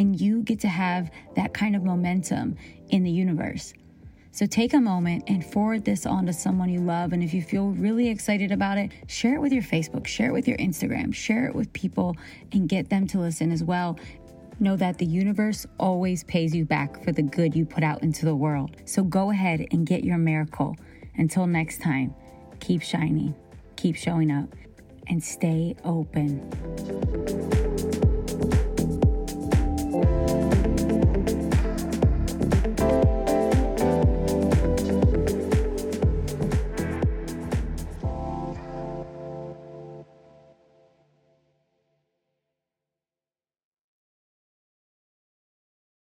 And 0.00 0.18
you 0.18 0.42
get 0.42 0.60
to 0.60 0.68
have 0.68 1.10
that 1.36 1.52
kind 1.52 1.76
of 1.76 1.82
momentum 1.82 2.56
in 2.88 3.02
the 3.02 3.10
universe. 3.10 3.74
So 4.32 4.46
take 4.46 4.72
a 4.72 4.80
moment 4.80 5.24
and 5.26 5.44
forward 5.44 5.84
this 5.84 6.06
on 6.06 6.24
to 6.24 6.32
someone 6.32 6.70
you 6.70 6.80
love. 6.80 7.12
And 7.12 7.22
if 7.22 7.34
you 7.34 7.42
feel 7.42 7.72
really 7.72 8.08
excited 8.08 8.50
about 8.50 8.78
it, 8.78 8.92
share 9.08 9.34
it 9.34 9.42
with 9.42 9.52
your 9.52 9.62
Facebook, 9.62 10.06
share 10.06 10.30
it 10.30 10.32
with 10.32 10.48
your 10.48 10.56
Instagram, 10.56 11.14
share 11.14 11.48
it 11.48 11.54
with 11.54 11.70
people 11.74 12.16
and 12.52 12.66
get 12.66 12.88
them 12.88 13.06
to 13.08 13.18
listen 13.18 13.52
as 13.52 13.62
well. 13.62 13.98
Know 14.58 14.74
that 14.76 14.96
the 14.96 15.04
universe 15.04 15.66
always 15.78 16.24
pays 16.24 16.54
you 16.54 16.64
back 16.64 17.04
for 17.04 17.12
the 17.12 17.22
good 17.22 17.54
you 17.54 17.66
put 17.66 17.84
out 17.84 18.02
into 18.02 18.24
the 18.24 18.34
world. 18.34 18.76
So 18.86 19.02
go 19.02 19.30
ahead 19.30 19.66
and 19.70 19.86
get 19.86 20.02
your 20.02 20.16
miracle. 20.16 20.76
Until 21.16 21.46
next 21.46 21.82
time, 21.82 22.14
keep 22.58 22.80
shining, 22.80 23.34
keep 23.76 23.96
showing 23.96 24.30
up, 24.30 24.48
and 25.08 25.22
stay 25.22 25.76
open. 25.84 27.68
Thank 30.02 30.54
you. 30.54 30.59